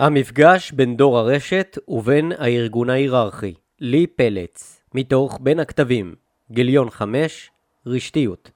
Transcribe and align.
המפגש 0.00 0.72
בין 0.72 0.96
דור 0.96 1.18
הרשת 1.18 1.78
ובין 1.88 2.32
הארגון 2.38 2.90
ההיררכי. 2.90 3.54
לי 3.80 4.06
פלץ, 4.06 4.82
מתוך 4.94 5.38
בין 5.42 5.60
הכתבים, 5.60 6.14
גיליון 6.50 6.90
5, 6.90 7.50
רשתיות. 7.86 8.50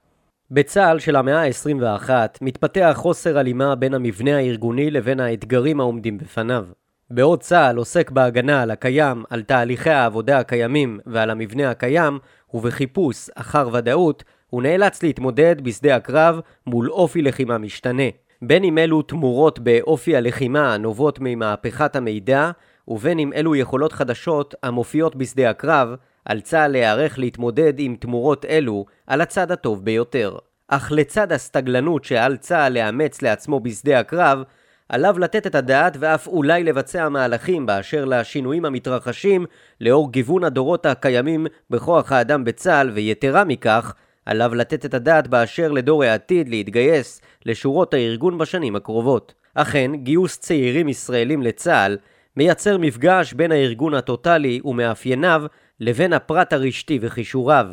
בצה"ל 0.51 0.99
של 0.99 1.17
המאה 1.17 1.43
ה-21 1.43 2.11
מתפתח 2.41 2.93
חוסר 2.97 3.39
הלימה 3.39 3.75
בין 3.75 3.95
המבנה 3.95 4.37
הארגוני 4.37 4.91
לבין 4.91 5.21
האתגרים 5.21 5.81
העומדים 5.81 6.19
בפניו. 6.19 6.65
בעוד 7.11 7.41
צה"ל 7.41 7.77
עוסק 7.77 8.11
בהגנה 8.11 8.63
על 8.63 8.71
הקיים, 8.71 9.25
על 9.31 9.43
תהליכי 9.43 9.91
העבודה 9.91 10.39
הקיימים 10.39 11.01
ועל 11.07 11.31
המבנה 11.31 11.71
הקיים, 11.71 12.19
ובחיפוש 12.55 13.31
אחר 13.35 13.69
ודאות, 13.73 14.25
הוא 14.51 14.63
נאלץ 14.63 15.03
להתמודד 15.03 15.57
בשדה 15.63 15.97
הקרב 15.97 16.41
מול 16.67 16.91
אופי 16.91 17.23
לחימה 17.23 17.59
משתנה. 17.59 18.09
בין 18.43 18.65
אם 18.65 18.79
אלו 18.79 19.03
תמורות 19.03 19.59
באופי 19.59 20.17
הלחימה 20.17 20.75
הנובעות 20.75 21.19
ממהפכת 21.21 21.97
המידע, 21.97 22.51
ובין 22.89 23.19
אם 23.19 23.33
אלו 23.33 23.57
יכולות 23.57 23.93
חדשות 23.93 24.55
המופיעות 24.63 25.17
בשדה 25.17 25.51
הקרב, 25.51 25.95
על 26.25 26.41
צה"ל 26.41 26.73
להיערך 26.73 27.19
להתמודד 27.19 27.73
עם 27.79 27.97
תמורות 28.01 28.45
אלו 28.45 28.85
על 29.07 29.21
הצד 29.21 29.53
הטוב 29.53 29.85
ביותר. 29.85 30.37
אך 30.69 30.93
לצד 30.93 31.33
הסתגלנות 31.33 32.05
שעל 32.05 32.37
צה"ל 32.37 32.73
לאמץ 32.73 33.23
לעצמו 33.23 33.61
בשדה 33.61 34.01
הקרב, 34.01 34.43
עליו 34.89 35.19
לתת 35.19 35.47
את 35.47 35.55
הדעת 35.55 35.97
ואף 36.01 36.27
אולי 36.27 36.65
לבצע 36.65 37.09
מהלכים 37.09 37.67
באשר 37.67 38.05
לשינויים 38.05 38.65
המתרחשים 38.65 39.47
לאור 39.81 40.13
גיוון 40.13 40.45
הדורות 40.45 40.87
הקיימים 40.87 41.47
בכוח 41.71 42.13
האדם 42.13 42.45
בצה"ל, 42.45 42.91
ויתרה 42.91 43.45
מכך, 43.45 43.95
עליו 44.27 44.55
לתת 44.55 44.85
את 44.85 44.95
הדעת 44.95 45.29
באשר 45.29 45.73
לדור 45.73 46.05
העתיד 46.05 46.49
להתגייס 46.49 47.21
לשורות 47.47 47.95
הארגון 47.95 48.39
בשנים 48.39 48.77
הקרובות. 48.77 49.35
אכן, 49.55 49.91
גיוס 49.95 50.39
צעירים 50.39 50.89
ישראלים 50.89 51.43
לצה"ל 51.43 51.99
מייצר 52.37 52.79
מפגש 52.79 53.33
בין 53.33 53.53
הארגון 53.53 53.95
הטוטלי 53.95 54.61
ומאפייניו 54.65 55.43
לבין 55.81 56.13
הפרט 56.13 56.53
הרשתי 56.53 56.99
וכישוריו. 57.03 57.67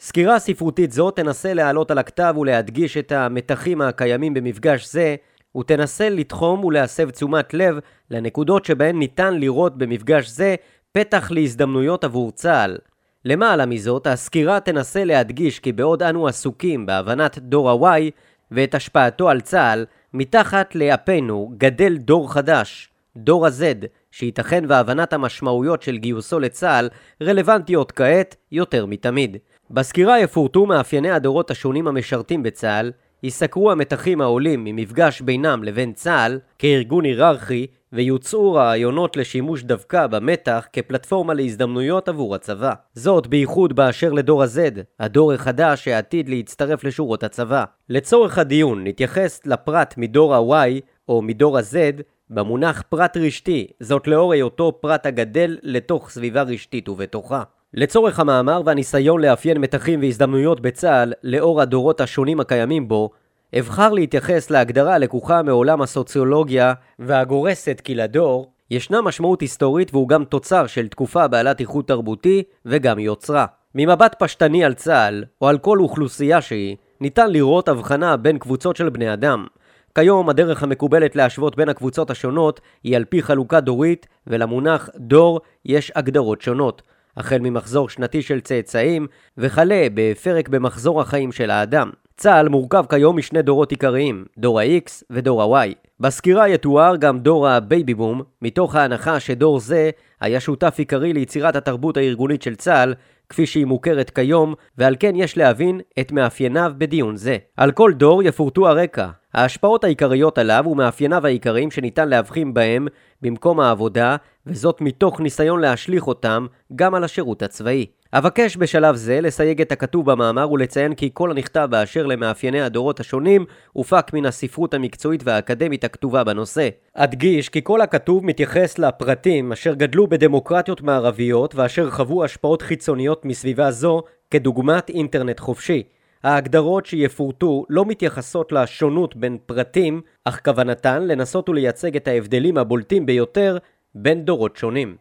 סקירה 0.00 0.38
ספרותית 0.38 0.92
זו 0.92 1.10
תנסה 1.10 1.54
להעלות 1.54 1.90
על 1.90 1.98
הכתב 1.98 2.34
ולהדגיש 2.38 2.96
את 2.96 3.12
המתחים 3.12 3.80
הקיימים 3.80 4.34
במפגש 4.34 4.92
זה, 4.92 5.16
ותנסה 5.56 6.08
לתחום 6.08 6.64
ולהסב 6.64 7.10
תשומת 7.10 7.54
לב 7.54 7.78
לנקודות 8.10 8.64
שבהן 8.64 8.98
ניתן 8.98 9.34
לראות 9.34 9.78
במפגש 9.78 10.28
זה 10.28 10.54
פתח 10.92 11.30
להזדמנויות 11.30 12.04
עבור 12.04 12.32
צה"ל. 12.32 12.76
למעלה 13.24 13.66
מזאת, 13.66 14.06
הסקירה 14.06 14.60
תנסה 14.60 15.04
להדגיש 15.04 15.60
כי 15.60 15.72
בעוד 15.72 16.02
אנו 16.02 16.26
עסוקים 16.28 16.86
בהבנת 16.86 17.38
דור 17.38 17.86
ה-Y 17.86 18.10
ואת 18.50 18.74
השפעתו 18.74 19.28
על 19.28 19.40
צה"ל, 19.40 19.86
מתחת 20.14 20.74
לאפינו 20.74 21.52
גדל 21.58 21.96
דור 21.96 22.32
חדש, 22.32 22.90
דור 23.16 23.46
ה-Z, 23.46 23.86
שייתכן 24.10 24.64
והבנת 24.68 25.12
המשמעויות 25.12 25.82
של 25.82 25.96
גיוסו 25.96 26.40
לצה"ל 26.40 26.88
רלוונטיות 27.22 27.92
כעת 27.92 28.36
יותר 28.52 28.86
מתמיד. 28.86 29.36
בסקירה 29.70 30.20
יפורטו 30.20 30.66
מאפייני 30.66 31.10
הדורות 31.10 31.50
השונים 31.50 31.86
המשרתים 31.86 32.42
בצה"ל, 32.42 32.92
ייסקרו 33.24 33.70
המתחים 33.70 34.20
העולים 34.20 34.64
ממפגש 34.64 35.20
בינם 35.20 35.64
לבין 35.64 35.92
צה"ל 35.92 36.38
כארגון 36.58 37.04
היררכי 37.04 37.66
ויוצאו 37.92 38.52
רעיונות 38.52 39.16
לשימוש 39.16 39.62
דווקא 39.62 40.06
במתח 40.06 40.66
כפלטפורמה 40.72 41.34
להזדמנויות 41.34 42.08
עבור 42.08 42.34
הצבא. 42.34 42.72
זאת 42.94 43.26
בייחוד 43.26 43.76
באשר 43.76 44.12
לדור 44.12 44.42
ה-Z, 44.42 44.80
הדור 45.00 45.32
החדש 45.32 45.84
שעתיד 45.84 46.28
להצטרף 46.28 46.84
לשורות 46.84 47.22
הצבא. 47.22 47.64
לצורך 47.88 48.38
הדיון 48.38 48.86
נתייחס 48.86 49.40
לפרט 49.46 49.94
מדור 49.96 50.34
ה-Y 50.34 50.80
או 51.08 51.22
מדור 51.22 51.58
ה-Z 51.58 52.02
במונח 52.30 52.82
פרט 52.88 53.16
רשתי, 53.16 53.66
זאת 53.80 54.06
לאור 54.06 54.32
היותו 54.32 54.72
פרט 54.80 55.06
הגדל 55.06 55.58
לתוך 55.62 56.10
סביבה 56.10 56.42
רשתית 56.42 56.88
ובתוכה. 56.88 57.42
לצורך 57.76 58.20
המאמר 58.20 58.62
והניסיון 58.64 59.20
לאפיין 59.20 59.58
מתחים 59.58 60.00
והזדמנויות 60.00 60.60
בצה"ל 60.60 61.12
לאור 61.22 61.60
הדורות 61.60 62.00
השונים 62.00 62.40
הקיימים 62.40 62.88
בו, 62.88 63.10
אבחר 63.58 63.92
להתייחס 63.92 64.50
להגדרה 64.50 64.94
הלקוחה 64.94 65.42
מעולם 65.42 65.82
הסוציולוגיה 65.82 66.72
והגורסת 66.98 67.80
כי 67.84 67.94
לדור 67.94 68.52
ישנה 68.70 69.02
משמעות 69.02 69.40
היסטורית 69.40 69.94
והוא 69.94 70.08
גם 70.08 70.24
תוצר 70.24 70.66
של 70.66 70.88
תקופה 70.88 71.28
בעלת 71.28 71.60
איכות 71.60 71.88
תרבותי 71.88 72.42
וגם 72.66 72.98
יוצרה. 72.98 73.46
ממבט 73.74 74.16
פשטני 74.18 74.64
על 74.64 74.74
צה"ל, 74.74 75.24
או 75.40 75.48
על 75.48 75.58
כל 75.58 75.78
אוכלוסייה 75.78 76.40
שהיא, 76.40 76.76
ניתן 77.00 77.30
לראות 77.30 77.68
הבחנה 77.68 78.16
בין 78.16 78.38
קבוצות 78.38 78.76
של 78.76 78.88
בני 78.88 79.12
אדם. 79.12 79.46
כיום 79.94 80.28
הדרך 80.28 80.62
המקובלת 80.62 81.16
להשוות 81.16 81.56
בין 81.56 81.68
הקבוצות 81.68 82.10
השונות 82.10 82.60
היא 82.84 82.96
על 82.96 83.04
פי 83.04 83.22
חלוקה 83.22 83.60
דורית, 83.60 84.06
ולמונח 84.26 84.88
דור 84.96 85.40
יש 85.64 85.92
הגדרות 85.94 86.42
שונות. 86.42 86.82
החל 87.16 87.38
ממחזור 87.38 87.88
שנתי 87.88 88.22
של 88.22 88.40
צאצאים, 88.40 89.06
וכלה 89.38 89.86
בפרק 89.94 90.48
במחזור 90.48 91.00
החיים 91.00 91.32
של 91.32 91.50
האדם. 91.50 91.90
צה"ל 92.16 92.48
מורכב 92.48 92.84
כיום 92.88 93.16
משני 93.16 93.42
דורות 93.42 93.70
עיקריים, 93.70 94.24
דור 94.38 94.60
ה-X 94.60 95.02
ודור 95.10 95.56
ה-Y. 95.56 95.74
בסקירה 96.00 96.48
יתואר 96.48 96.96
גם 96.96 97.18
דור 97.18 97.48
הבייבי 97.48 97.94
בום, 97.94 98.22
מתוך 98.42 98.74
ההנחה 98.74 99.20
שדור 99.20 99.60
זה 99.60 99.90
היה 100.20 100.40
שותף 100.40 100.74
עיקרי 100.78 101.12
ליצירת 101.12 101.56
התרבות 101.56 101.96
הארגונית 101.96 102.42
של 102.42 102.54
צה"ל, 102.54 102.94
כפי 103.28 103.46
שהיא 103.46 103.66
מוכרת 103.66 104.10
כיום, 104.10 104.54
ועל 104.78 104.96
כן 105.00 105.16
יש 105.16 105.36
להבין 105.36 105.80
את 106.00 106.12
מאפייניו 106.12 106.72
בדיון 106.78 107.16
זה. 107.16 107.36
על 107.56 107.72
כל 107.72 107.92
דור 107.92 108.22
יפורטו 108.22 108.68
הרקע, 108.68 109.08
ההשפעות 109.34 109.84
העיקריות 109.84 110.38
עליו 110.38 110.64
ומאפייניו 110.66 111.26
העיקריים 111.26 111.70
שניתן 111.70 112.08
להבחין 112.08 112.54
בהם 112.54 112.88
במקום 113.22 113.60
העבודה, 113.60 114.16
וזאת 114.46 114.80
מתוך 114.80 115.20
ניסיון 115.20 115.60
להשליך 115.60 116.06
אותם 116.06 116.46
גם 116.76 116.94
על 116.94 117.04
השירות 117.04 117.42
הצבאי. 117.42 117.86
אבקש 118.12 118.56
בשלב 118.56 118.94
זה 118.94 119.20
לסייג 119.20 119.60
את 119.60 119.72
הכתוב 119.72 120.10
במאמר 120.10 120.52
ולציין 120.52 120.94
כי 120.94 121.10
כל 121.14 121.30
הנכתב 121.30 121.68
באשר 121.70 122.06
למאפייני 122.06 122.60
הדורות 122.60 123.00
השונים 123.00 123.44
הופק 123.72 124.12
מן 124.12 124.26
הספרות 124.26 124.74
המקצועית 124.74 125.22
והאקדמית 125.24 125.84
הכתובה 125.84 126.24
בנושא. 126.24 126.68
אדגיש 126.94 127.48
כי 127.48 127.60
כל 127.64 127.80
הכתוב 127.80 128.26
מתייחס 128.26 128.78
לפרטים 128.78 129.52
אשר 129.52 129.74
גדלו 129.74 130.06
בדמוקרטיות 130.06 130.82
מערביות 130.82 131.54
ואשר 131.54 131.90
חוו 131.90 132.24
השפעות 132.24 132.62
חיצוניות 132.62 133.24
מסביבה 133.24 133.70
זו 133.70 134.02
כדוגמת 134.30 134.88
אינטרנט 134.88 135.40
חופשי. 135.40 135.82
ההגדרות 136.24 136.86
שיפורטו 136.86 137.64
לא 137.68 137.84
מתייחסות 137.84 138.52
לשונות 138.52 139.16
בין 139.16 139.38
פרטים, 139.46 140.00
אך 140.24 140.40
כוונתן 140.44 141.02
לנסות 141.02 141.48
ולייצג 141.48 141.96
את 141.96 142.08
ההבדלים 142.08 142.58
הבולטים 142.58 143.06
ביותר 143.06 143.58
בין 143.94 144.24
דורות 144.24 144.56
שונים. 144.56 144.96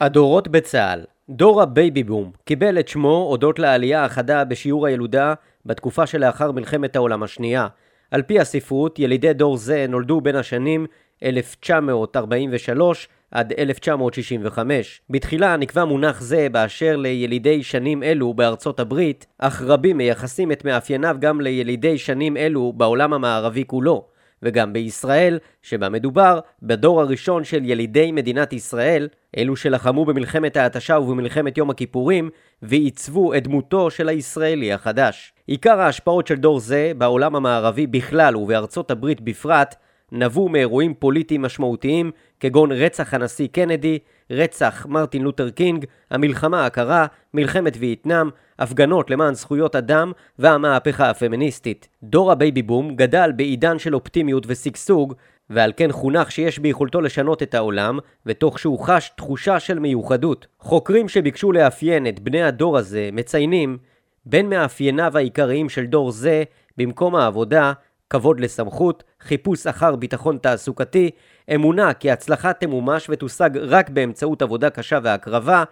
הדורות 0.00 0.48
בצה"ל 0.48 1.04
דור 1.28 1.62
הבייבי 1.62 2.02
בום 2.02 2.30
קיבל 2.44 2.78
את 2.78 2.88
שמו 2.88 3.26
הודות 3.30 3.58
לעלייה 3.58 4.04
החדה 4.04 4.44
בשיעור 4.44 4.86
הילודה 4.86 5.34
בתקופה 5.66 6.06
שלאחר 6.06 6.52
מלחמת 6.52 6.96
העולם 6.96 7.22
השנייה. 7.22 7.66
על 8.10 8.22
פי 8.22 8.40
הספרות, 8.40 8.98
ילידי 8.98 9.32
דור 9.32 9.56
זה 9.56 9.86
נולדו 9.88 10.20
בין 10.20 10.36
השנים 10.36 10.86
1943 11.22 13.08
עד 13.30 13.52
1965. 13.58 15.00
בתחילה 15.10 15.56
נקבע 15.56 15.84
מונח 15.84 16.20
זה 16.20 16.48
באשר 16.52 16.96
לילידי 16.96 17.62
שנים 17.62 18.02
אלו 18.02 18.34
בארצות 18.34 18.80
הברית, 18.80 19.26
אך 19.38 19.62
רבים 19.62 19.96
מייחסים 19.96 20.52
את 20.52 20.64
מאפייניו 20.64 21.16
גם 21.20 21.40
לילידי 21.40 21.98
שנים 21.98 22.36
אלו 22.36 22.72
בעולם 22.76 23.12
המערבי 23.12 23.64
כולו. 23.66 24.04
וגם 24.42 24.72
בישראל, 24.72 25.38
שבה 25.62 25.88
מדובר 25.88 26.40
בדור 26.62 27.00
הראשון 27.00 27.44
של 27.44 27.64
ילידי 27.64 28.12
מדינת 28.12 28.52
ישראל, 28.52 29.08
אלו 29.36 29.56
שלחמו 29.56 30.04
במלחמת 30.04 30.56
ההתשה 30.56 30.98
ובמלחמת 30.98 31.58
יום 31.58 31.70
הכיפורים, 31.70 32.30
ועיצבו 32.62 33.34
את 33.34 33.42
דמותו 33.42 33.90
של 33.90 34.08
הישראלי 34.08 34.72
החדש. 34.72 35.32
עיקר 35.46 35.80
ההשפעות 35.80 36.26
של 36.26 36.34
דור 36.34 36.60
זה 36.60 36.92
בעולם 36.98 37.36
המערבי 37.36 37.86
בכלל 37.86 38.36
ובארצות 38.36 38.90
הברית 38.90 39.20
בפרט, 39.20 39.74
נבעו 40.12 40.48
מאירועים 40.48 40.94
פוליטיים 40.94 41.42
משמעותיים 41.42 42.10
כגון 42.40 42.72
רצח 42.72 43.14
הנשיא 43.14 43.48
קנדי, 43.52 43.98
רצח 44.30 44.86
מרטין 44.88 45.22
לותר 45.22 45.50
קינג, 45.50 45.84
המלחמה 46.10 46.66
הקרה, 46.66 47.06
מלחמת 47.34 47.76
וייטנאם, 47.78 48.28
הפגנות 48.58 49.10
למען 49.10 49.34
זכויות 49.34 49.76
אדם 49.76 50.12
והמהפכה 50.38 51.10
הפמיניסטית. 51.10 51.88
דור 52.02 52.32
הבייבי 52.32 52.62
בום 52.62 52.96
גדל 52.96 53.32
בעידן 53.36 53.78
של 53.78 53.94
אופטימיות 53.94 54.44
ושגשוג, 54.46 55.14
ועל 55.50 55.72
כן 55.76 55.92
חונך 55.92 56.30
שיש 56.30 56.58
ביכולתו 56.58 57.00
לשנות 57.00 57.42
את 57.42 57.54
העולם, 57.54 57.98
ותוך 58.26 58.58
שהוא 58.58 58.78
חש 58.78 59.10
תחושה 59.16 59.60
של 59.60 59.78
מיוחדות. 59.78 60.46
חוקרים 60.60 61.08
שביקשו 61.08 61.52
לאפיין 61.52 62.06
את 62.06 62.20
בני 62.20 62.42
הדור 62.42 62.78
הזה 62.78 63.10
מציינים 63.12 63.78
בין 64.26 64.48
מאפייניו 64.48 65.16
העיקריים 65.16 65.68
של 65.68 65.86
דור 65.86 66.10
זה 66.10 66.44
במקום 66.76 67.14
העבודה 67.14 67.72
כבוד 68.10 68.40
לסמכות, 68.40 69.04
חיפוש 69.20 69.66
אחר 69.66 69.96
ביטחון 69.96 70.38
תעסוקתי, 70.38 71.10
אמונה 71.54 71.94
כי 71.94 72.10
הצלחה 72.10 72.52
תמומש 72.52 73.06
ותושג 73.10 73.50
רק 73.56 73.90
באמצעות 73.90 74.42
עבודה 74.42 74.70
קשה 74.70 74.98
והקרבה, 75.02 75.64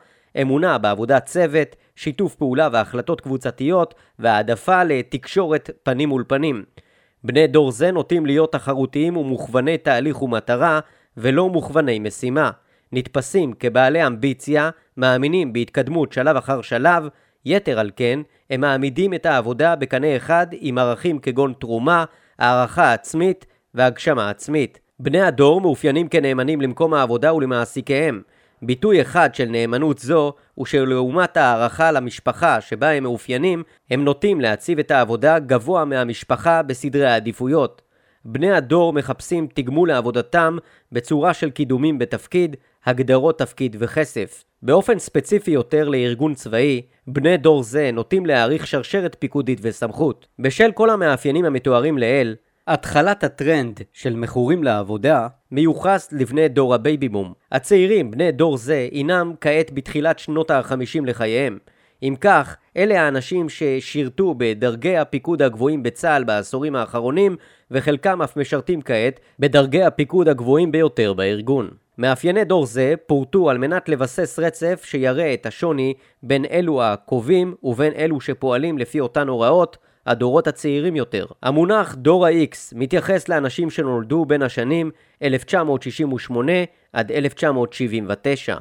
אמונה 0.42 0.78
בעבודת 0.78 1.24
צוות, 1.24 1.76
שיתוף 1.96 2.34
פעולה 2.34 2.68
והחלטות 2.72 3.20
קבוצתיות, 3.20 3.94
והעדפה 4.18 4.84
לתקשורת 4.84 5.70
פנים 5.82 6.08
מול 6.08 6.24
פנים. 6.28 6.64
בני 7.24 7.46
דור 7.46 7.70
זה 7.70 7.90
נוטים 7.90 8.26
להיות 8.26 8.52
תחרותיים 8.52 9.16
ומוכווני 9.16 9.78
תהליך 9.78 10.22
ומטרה, 10.22 10.80
ולא 11.16 11.48
מוכווני 11.48 11.98
משימה. 11.98 12.50
נתפסים 12.92 13.52
כבעלי 13.52 14.06
אמביציה, 14.06 14.70
מאמינים 14.96 15.52
בהתקדמות 15.52 16.12
שלב 16.12 16.36
אחר 16.36 16.62
שלב, 16.62 17.08
יתר 17.44 17.78
על 17.78 17.90
כן, 17.96 18.20
הם 18.50 18.60
מעמידים 18.60 19.14
את 19.14 19.26
העבודה 19.26 19.76
בקנה 19.76 20.16
אחד 20.16 20.46
עם 20.52 20.78
ערכים 20.78 21.18
כגון 21.18 21.52
תרומה, 21.58 22.04
הערכה 22.38 22.92
עצמית 22.92 23.46
והגשמה 23.74 24.30
עצמית. 24.30 24.80
בני 25.00 25.20
הדור 25.20 25.60
מאופיינים 25.60 26.08
כנאמנים 26.08 26.60
למקום 26.60 26.94
העבודה 26.94 27.34
ולמעסיקיהם. 27.34 28.22
ביטוי 28.62 29.02
אחד 29.02 29.34
של 29.34 29.44
נאמנות 29.44 29.98
זו 29.98 30.32
הוא 30.54 30.66
שלעומת 30.66 31.36
הערכה 31.36 31.92
למשפחה 31.92 32.60
שבה 32.60 32.90
הם 32.90 33.02
מאופיינים, 33.02 33.62
הם 33.90 34.04
נוטים 34.04 34.40
להציב 34.40 34.78
את 34.78 34.90
העבודה 34.90 35.38
גבוה 35.38 35.84
מהמשפחה 35.84 36.62
בסדרי 36.62 37.06
העדיפויות. 37.06 37.82
בני 38.24 38.52
הדור 38.52 38.92
מחפשים 38.92 39.48
תגמול 39.54 39.88
לעבודתם 39.88 40.56
בצורה 40.92 41.34
של 41.34 41.50
קידומים 41.50 41.98
בתפקיד, 41.98 42.56
הגדרות 42.86 43.38
תפקיד 43.38 43.76
וכסף. 43.78 44.44
באופן 44.62 44.98
ספציפי 44.98 45.50
יותר 45.50 45.88
לארגון 45.88 46.34
צבאי, 46.34 46.82
בני 47.06 47.36
דור 47.36 47.62
זה 47.62 47.90
נוטים 47.92 48.26
להעריך 48.26 48.66
שרשרת 48.66 49.16
פיקודית 49.18 49.58
וסמכות. 49.62 50.26
בשל 50.38 50.72
כל 50.72 50.90
המאפיינים 50.90 51.44
המתוארים 51.44 51.98
לעיל, 51.98 52.36
התחלת 52.66 53.24
הטרנד 53.24 53.80
של 53.92 54.16
מכורים 54.16 54.64
לעבודה 54.64 55.28
מיוחס 55.50 56.08
לבני 56.12 56.48
דור 56.48 56.74
הבייבי 56.74 57.08
בום. 57.08 57.32
הצעירים, 57.52 58.10
בני 58.10 58.32
דור 58.32 58.56
זה, 58.56 58.88
הינם 58.92 59.32
כעת 59.40 59.70
בתחילת 59.72 60.18
שנות 60.18 60.50
ה-50 60.50 61.06
לחייהם. 61.06 61.58
אם 62.02 62.14
כך, 62.20 62.56
אלה 62.76 63.02
האנשים 63.02 63.48
ששירתו 63.48 64.34
בדרגי 64.38 64.96
הפיקוד 64.96 65.42
הגבוהים 65.42 65.82
בצה"ל 65.82 66.24
בעשורים 66.24 66.76
האחרונים, 66.76 67.36
וחלקם 67.70 68.22
אף 68.22 68.36
משרתים 68.36 68.82
כעת 68.82 69.20
בדרגי 69.38 69.82
הפיקוד 69.82 70.28
הגבוהים 70.28 70.72
ביותר 70.72 71.12
בארגון. 71.12 71.70
מאפייני 71.98 72.44
דור 72.44 72.66
זה 72.66 72.94
פורטו 73.06 73.50
על 73.50 73.58
מנת 73.58 73.88
לבסס 73.88 74.38
רצף 74.38 74.82
שיראה 74.84 75.34
את 75.34 75.46
השוני 75.46 75.94
בין 76.22 76.44
אלו 76.44 76.82
הקובעים 76.82 77.54
ובין 77.62 77.92
אלו 77.92 78.20
שפועלים 78.20 78.78
לפי 78.78 79.00
אותן 79.00 79.28
הוראות, 79.28 79.76
הדורות 80.06 80.46
הצעירים 80.46 80.96
יותר. 80.96 81.26
המונח 81.42 81.94
דור 81.94 82.26
ה-X 82.26 82.56
מתייחס 82.72 83.28
לאנשים 83.28 83.70
שנולדו 83.70 84.24
בין 84.24 84.42
השנים 84.42 84.90
1968 85.22 86.52
עד 86.92 87.12
1979. 87.12 88.56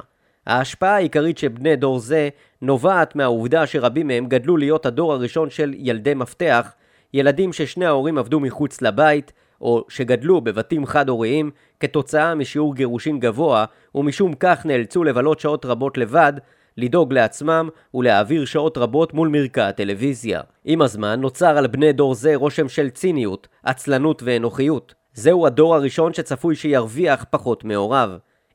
ההשפעה 0.46 0.94
העיקרית 0.94 1.38
של 1.38 1.48
בני 1.48 1.76
דור 1.76 1.98
זה 1.98 2.28
נובעת 2.62 3.16
מהעובדה 3.16 3.66
שרבים 3.66 4.06
מהם 4.06 4.26
גדלו 4.26 4.56
להיות 4.56 4.86
הדור 4.86 5.12
הראשון 5.12 5.50
של 5.50 5.74
ילדי 5.76 6.14
מפתח, 6.14 6.72
ילדים 7.16 7.52
ששני 7.52 7.86
ההורים 7.86 8.18
עבדו 8.18 8.40
מחוץ 8.40 8.82
לבית, 8.82 9.32
או 9.60 9.84
שגדלו 9.88 10.40
בבתים 10.40 10.86
חד-הוריים 10.86 11.50
כתוצאה 11.80 12.34
משיעור 12.34 12.74
גירושין 12.74 13.20
גבוה, 13.20 13.64
ומשום 13.94 14.34
כך 14.40 14.66
נאלצו 14.66 15.04
לבלות 15.04 15.40
שעות 15.40 15.64
רבות 15.64 15.98
לבד, 15.98 16.32
לדאוג 16.76 17.12
לעצמם 17.12 17.68
ולהעביר 17.94 18.44
שעות 18.44 18.78
רבות 18.78 19.14
מול 19.14 19.28
מרקע 19.28 19.68
הטלוויזיה. 19.68 20.40
עם 20.64 20.82
הזמן 20.82 21.20
נוצר 21.20 21.58
על 21.58 21.66
בני 21.66 21.92
דור 21.92 22.14
זה 22.14 22.34
רושם 22.34 22.68
של 22.68 22.90
ציניות, 22.90 23.48
עצלנות 23.62 24.22
ואנוכיות. 24.24 24.94
זהו 25.14 25.46
הדור 25.46 25.74
הראשון 25.74 26.14
שצפוי 26.14 26.56
שירוויח 26.56 27.24
פחות 27.30 27.64
מהוריו. 27.64 28.10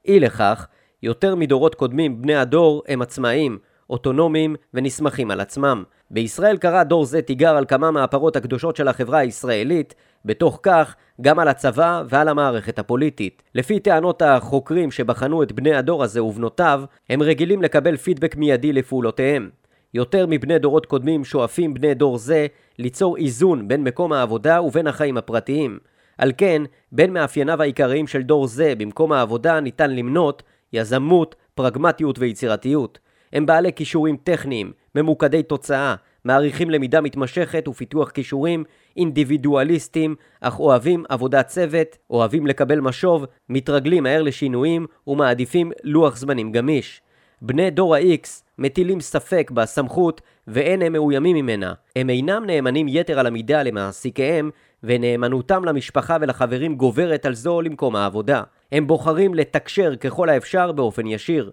אי 0.06 0.19
לכך, 0.19 0.68
יותר 1.04 1.36
מדורות 1.36 1.75
קודמים 1.75 2.22
בני 2.22 2.36
הדור 2.36 2.84
הם 2.88 3.02
עצמאים, 3.02 3.58
אוטונומיים 3.90 4.56
ונסמכים 4.74 5.31
על 5.31 5.40
עצמם. 5.40 5.84
בישראל 6.12 6.58
קרא 6.58 6.84
דור 6.84 7.06
זה 7.06 7.22
תיגר 7.22 7.58
על 7.58 7.66
כמה 7.66 7.92
מהפרות 7.92 8.36
הקדושות 8.36 8.75
של 8.75 8.88
החברה 8.88 9.19
הישראלית, 9.19 9.96
בתוך 10.25 10.60
כך 10.63 10.96
גם 11.22 11.40
על 11.40 11.48
הצבא 11.48 12.04
ועל 12.10 12.28
המערכת 12.28 12.80
הפוליטית. 12.80 13.44
לפי 13.56 13.80
טענות 13.80 14.22
החוקרים 14.22 14.92
שבחנו 14.92 15.44
את 15.44 15.52
בני 15.52 15.75
הדור 15.75 16.04
הזה 16.04 16.24
ובנותיו, 16.24 16.84
הם 17.10 17.22
רגילים 17.22 17.62
לקבל 17.62 17.98
פידבק 17.98 18.36
מיידי 18.36 18.74
לפעולותיהם. 18.74 19.50
יותר 19.94 20.25
מבני 20.30 20.60
דורות 20.60 20.86
קודמים 20.86 21.25
שואפים 21.25 21.74
בני 21.74 21.94
דור 21.94 22.18
זה 22.18 22.48
ליצור 22.80 23.18
איזון 23.18 23.68
בין 23.68 23.84
מקום 23.84 24.13
העבודה 24.13 24.62
ובין 24.62 24.88
החיים 24.88 25.18
הפרטיים. 25.18 25.80
על 26.18 26.31
כן, 26.38 26.62
בין 26.92 27.13
מאפייניו 27.13 27.62
העיקריים 27.62 28.08
של 28.08 28.22
דור 28.22 28.48
זה 28.48 28.74
במקום 28.78 29.12
העבודה 29.12 29.60
ניתן 29.60 29.96
למנות 29.96 30.44
יזמות, 30.74 31.36
פרגמטיות 31.56 32.19
ויצירתיות. 32.19 33.00
הם 33.34 33.46
בעלי 33.46 33.74
כישורים 33.74 34.18
טכניים, 34.24 34.72
ממוקדי 34.95 35.43
תוצאה, 35.43 35.95
מעריכים 36.25 36.69
למידה 36.69 37.01
מתמשכת 37.01 37.67
ופיתוח 37.67 38.09
כישורים, 38.09 38.63
אינדיבידואליסטים, 38.97 40.15
אך 40.41 40.59
אוהבים 40.59 41.03
עבודת 41.09 41.47
צוות, 41.47 41.97
אוהבים 42.09 42.47
לקבל 42.47 42.79
משוב, 42.79 43.25
מתרגלים 43.49 44.03
מהר 44.03 44.21
לשינויים 44.21 44.85
ומעדיפים 45.07 45.71
לוח 45.83 46.17
זמנים 46.17 46.51
גמיש. 46.51 47.01
בני 47.41 47.69
דור 47.69 47.95
ה-X 47.95 48.27
מטילים 48.57 48.99
ספק 48.99 49.51
בסמכות 49.53 50.21
ואין 50.47 50.81
הם 50.81 50.93
מאוימים 50.93 51.35
ממנה. 51.35 51.73
הם 51.95 52.09
אינם 52.09 52.43
נאמנים 52.45 52.88
יתר 52.89 53.19
על 53.19 53.27
המידה 53.27 53.63
למעסיקיהם, 53.63 54.49
ונאמנותם 54.83 55.65
למשפחה 55.65 56.17
ולחברים 56.21 56.75
גוברת 56.75 57.25
על 57.25 57.33
זו 57.33 57.61
למקום 57.61 57.95
העבודה. 57.95 58.43
הם 58.71 58.88
בוחרים 58.88 59.33
לתקשר 59.33 59.95
ככל 59.95 60.29
האפשר 60.29 60.71
באופן 60.71 61.07
ישיר. 61.07 61.51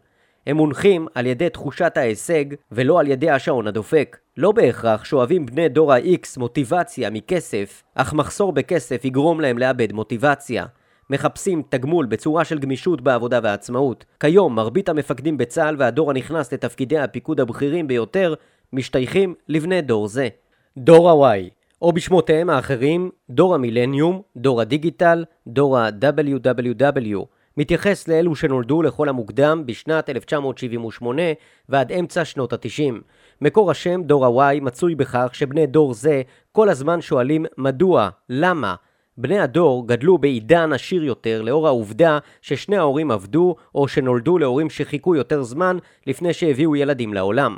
הם 0.48 0.56
מונחים 0.56 1.06
על 1.14 1.26
ידי 1.26 1.50
תחושת 1.50 1.96
ההישג 1.96 2.44
ולא 2.72 3.00
על 3.00 3.06
ידי 3.06 3.30
השעון 3.30 3.66
הדופק. 3.66 4.18
לא 4.36 4.52
בהכרח 4.52 5.04
שואבים 5.04 5.46
בני 5.46 5.68
דור 5.68 5.92
ה-X 5.92 6.26
מוטיבציה 6.36 7.10
מכסף, 7.10 7.82
אך 7.94 8.14
מחסור 8.14 8.52
בכסף 8.52 9.04
יגרום 9.04 9.40
להם 9.40 9.58
לאבד 9.58 9.92
מוטיבציה. 9.92 10.66
מחפשים 11.10 11.62
תגמול 11.68 12.06
בצורה 12.06 12.44
של 12.44 12.58
גמישות 12.58 13.00
בעבודה 13.00 13.40
ועצמאות. 13.42 14.04
כיום 14.20 14.54
מרבית 14.54 14.88
המפקדים 14.88 15.38
בצה"ל 15.38 15.76
והדור 15.78 16.10
הנכנס 16.10 16.52
לתפקידי 16.52 16.98
הפיקוד 16.98 17.40
הבכירים 17.40 17.88
ביותר 17.88 18.34
משתייכים 18.72 19.34
לבני 19.48 19.80
דור 19.80 20.08
זה. 20.08 20.28
דור 20.76 21.26
ה-Y, 21.26 21.40
או 21.82 21.92
בשמותיהם 21.92 22.50
האחרים, 22.50 23.10
דור 23.30 23.54
המילניום, 23.54 24.22
דור 24.36 24.60
הדיגיטל, 24.60 25.24
דור 25.46 25.78
ה-WWW, 25.78 27.24
מתייחס 27.58 28.08
לאלו 28.08 28.36
שנולדו 28.36 28.82
לכל 28.82 29.08
המוקדם 29.08 29.62
בשנת 29.66 30.10
1978 30.10 31.22
ועד 31.68 31.92
אמצע 31.92 32.24
שנות 32.24 32.52
ה-90. 32.52 32.94
מקור 33.40 33.70
השם 33.70 34.02
דור 34.02 34.42
ה-Y 34.42 34.60
מצוי 34.60 34.94
בכך 34.94 35.30
שבני 35.32 35.66
דור 35.66 35.94
זה 35.94 36.22
כל 36.52 36.68
הזמן 36.68 37.00
שואלים 37.00 37.46
מדוע, 37.58 38.08
למה. 38.28 38.74
בני 39.16 39.38
הדור 39.38 39.88
גדלו 39.88 40.18
בעידן 40.18 40.72
עשיר 40.72 41.04
יותר 41.04 41.42
לאור 41.42 41.66
העובדה 41.66 42.18
ששני 42.42 42.76
ההורים 42.76 43.10
עבדו 43.10 43.56
או 43.74 43.88
שנולדו 43.88 44.38
להורים 44.38 44.70
שחיכו 44.70 45.14
יותר 45.14 45.42
זמן 45.42 45.78
לפני 46.06 46.32
שהביאו 46.32 46.76
ילדים 46.76 47.14
לעולם. 47.14 47.56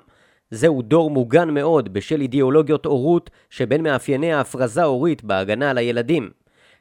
זהו 0.51 0.83
דור 0.83 1.11
מוגן 1.11 1.51
מאוד 1.51 1.93
בשל 1.93 2.21
אידיאולוגיות 2.21 2.87
הורות 2.87 3.31
שבין 3.51 3.83
מאפייני 3.83 4.33
ההפרזה 4.33 4.83
הורית 4.83 5.25
בהגנה 5.25 5.71
על 5.71 5.79
הילדים. 5.79 6.31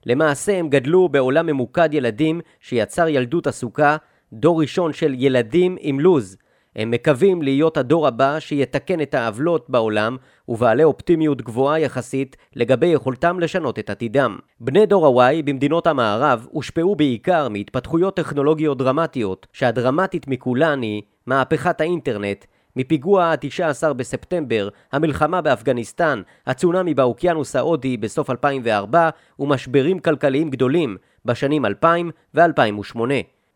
למעשה 0.06 0.58
הם 0.58 0.70
גדלו 0.70 1.10
בעולם 1.10 1.46
ממוקד 1.46 1.94
ילדים 1.94 2.42
שיצר 2.60 3.08
ילדות 3.08 3.48
עסוקה, 3.48 3.98
דור 4.34 4.62
ראשון 4.62 4.94
של 4.94 5.14
ילדים 5.18 5.76
עם 5.80 6.00
לוז. 6.00 6.38
הם 6.76 6.92
מקווים 6.92 7.42
להיות 7.42 7.78
הדור 7.78 8.08
הבא 8.08 8.40
שיתקן 8.40 9.02
את 9.02 9.14
העוולות 9.14 9.70
בעולם 9.70 10.18
ובעלי 10.48 10.84
אופטימיות 10.84 11.42
גבוהה 11.42 11.80
יחסית 11.80 12.38
לגבי 12.56 12.88
יכולתם 12.88 13.40
לשנות 13.40 13.80
את 13.80 13.90
עתידם. 13.90 14.38
בני 14.60 14.86
דור 14.86 15.22
ה-Y 15.22 15.44
במדינות 15.46 15.88
המערב 15.88 16.48
הושפעו 16.52 16.96
בעיקר 16.96 17.50
מהתפתחויות 17.50 18.16
טכנולוגיות 18.16 18.78
דרמטיות, 18.78 19.48
שהדרמטית 19.54 20.28
מכולן 20.28 20.82
היא 20.82 21.02
מהפכת 21.26 21.82
האינטרנט 21.82 22.46
מפיגוע 22.80 23.24
ה-19 23.24 23.94
בספטמבר, 23.94 24.70
המלחמה 24.92 25.42
באפגניסטן, 25.42 26.22
הצונאמי 26.48 26.94
באוקיינוס 26.94 27.56
ההודי 27.56 27.98
בסוף 27.98 28.30
2004 28.30 29.10
ומשברים 29.40 30.00
כלכליים 30.00 30.50
גדולים 30.50 30.98
בשנים 31.26 31.66
2000 31.66 32.12
ו-2008. 32.36 33.00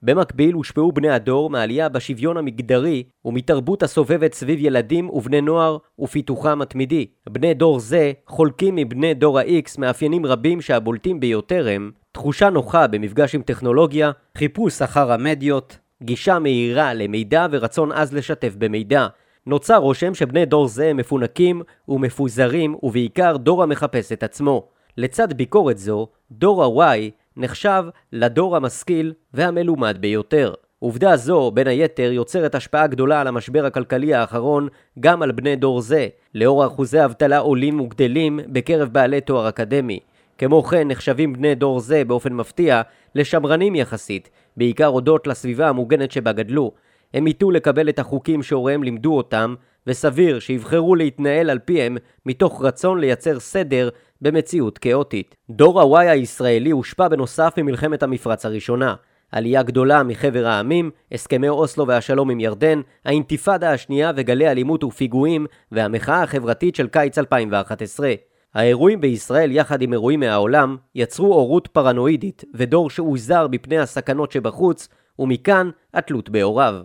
במקביל 0.01 0.53
הושפעו 0.53 0.91
בני 0.91 1.09
הדור 1.09 1.49
מעלייה 1.49 1.89
בשוויון 1.89 2.37
המגדרי 2.37 3.03
ומתרבות 3.25 3.83
הסובבת 3.83 4.33
סביב 4.33 4.59
ילדים 4.61 5.09
ובני 5.09 5.41
נוער 5.41 5.77
ופיתוחם 5.99 6.61
התמידי. 6.61 7.05
בני 7.29 7.53
דור 7.53 7.79
זה 7.79 8.11
חולקים 8.27 8.75
מבני 8.75 9.13
דור 9.13 9.39
ה-X 9.39 9.75
מאפיינים 9.77 10.25
רבים 10.25 10.61
שהבולטים 10.61 11.19
ביותר 11.19 11.67
הם 11.67 11.91
תחושה 12.11 12.49
נוחה 12.49 12.87
במפגש 12.87 13.35
עם 13.35 13.41
טכנולוגיה, 13.41 14.11
חיפוש 14.37 14.81
אחר 14.81 15.11
המדיות, 15.11 15.77
גישה 16.03 16.39
מהירה 16.39 16.93
למידע 16.93 17.47
ורצון 17.51 17.91
עז 17.91 18.13
לשתף 18.13 18.55
במידע. 18.57 19.07
נוצר 19.45 19.77
רושם 19.77 20.13
שבני 20.13 20.45
דור 20.45 20.67
זה 20.67 20.93
מפונקים 20.93 21.61
ומפוזרים 21.87 22.75
ובעיקר 22.83 23.37
דור 23.37 23.63
המחפש 23.63 24.11
את 24.11 24.23
עצמו. 24.23 24.67
לצד 24.97 25.33
ביקורת 25.33 25.77
זו, 25.77 26.07
דור 26.31 26.83
ה-Y 26.83 27.11
נחשב 27.37 27.83
לדור 28.11 28.55
המשכיל 28.55 29.13
והמלומד 29.33 29.97
ביותר. 29.99 30.53
עובדה 30.79 31.15
זו, 31.15 31.51
בין 31.51 31.67
היתר, 31.67 32.11
יוצרת 32.11 32.55
השפעה 32.55 32.87
גדולה 32.87 33.21
על 33.21 33.27
המשבר 33.27 33.65
הכלכלי 33.65 34.13
האחרון 34.13 34.67
גם 34.99 35.21
על 35.21 35.31
בני 35.31 35.55
דור 35.55 35.81
זה, 35.81 36.07
לאור 36.35 36.67
אחוזי 36.67 37.05
אבטלה 37.05 37.37
עולים 37.37 37.81
וגדלים 37.81 38.39
בקרב 38.47 38.89
בעלי 38.89 39.21
תואר 39.21 39.49
אקדמי. 39.49 39.99
כמו 40.37 40.63
כן 40.63 40.87
נחשבים 40.87 41.33
בני 41.33 41.55
דור 41.55 41.79
זה 41.79 42.05
באופן 42.05 42.33
מפתיע 42.33 42.81
לשמרנים 43.15 43.75
יחסית, 43.75 44.29
בעיקר 44.57 44.85
הודות 44.85 45.27
לסביבה 45.27 45.69
המוגנת 45.69 46.11
שבה 46.11 46.31
גדלו. 46.31 46.71
הם 47.13 47.23
מיטו 47.23 47.51
לקבל 47.51 47.89
את 47.89 47.99
החוקים 47.99 48.43
שהוריהם 48.43 48.83
לימדו 48.83 49.17
אותם, 49.17 49.55
וסביר 49.87 50.39
שיבחרו 50.39 50.95
להתנהל 50.95 51.49
על 51.49 51.59
פיהם 51.59 51.97
מתוך 52.25 52.63
רצון 52.63 52.99
לייצר 52.99 53.39
סדר 53.39 53.89
במציאות 54.21 54.77
כאוטית. 54.77 55.35
דור 55.49 55.81
ה-Y 55.81 56.09
הישראלי 56.11 56.69
הושפע 56.69 57.07
בנוסף 57.07 57.53
ממלחמת 57.57 58.03
המפרץ 58.03 58.45
הראשונה. 58.45 58.95
עלייה 59.31 59.63
גדולה 59.63 60.03
מחבר 60.03 60.47
העמים, 60.47 60.91
הסכמי 61.11 61.49
אוסלו 61.49 61.87
והשלום 61.87 62.29
עם 62.29 62.39
ירדן, 62.39 62.81
האינתיפאדה 63.05 63.71
השנייה 63.71 64.11
וגלי 64.15 64.47
אלימות 64.47 64.83
ופיגועים, 64.83 65.45
והמחאה 65.71 66.23
החברתית 66.23 66.75
של 66.75 66.87
קיץ 66.87 67.17
2011. 67.17 68.13
האירועים 68.53 69.01
בישראל 69.01 69.51
יחד 69.51 69.81
עם 69.81 69.93
אירועים 69.93 70.19
מהעולם 70.19 70.77
יצרו 70.95 71.33
הורות 71.33 71.67
פרנואידית 71.67 72.43
ודור 72.53 72.89
שהוזר 72.89 73.47
בפני 73.47 73.77
הסכנות 73.77 74.31
שבחוץ, 74.31 74.87
ומכאן 75.19 75.69
התלות 75.93 76.29
בהוריו. 76.29 76.75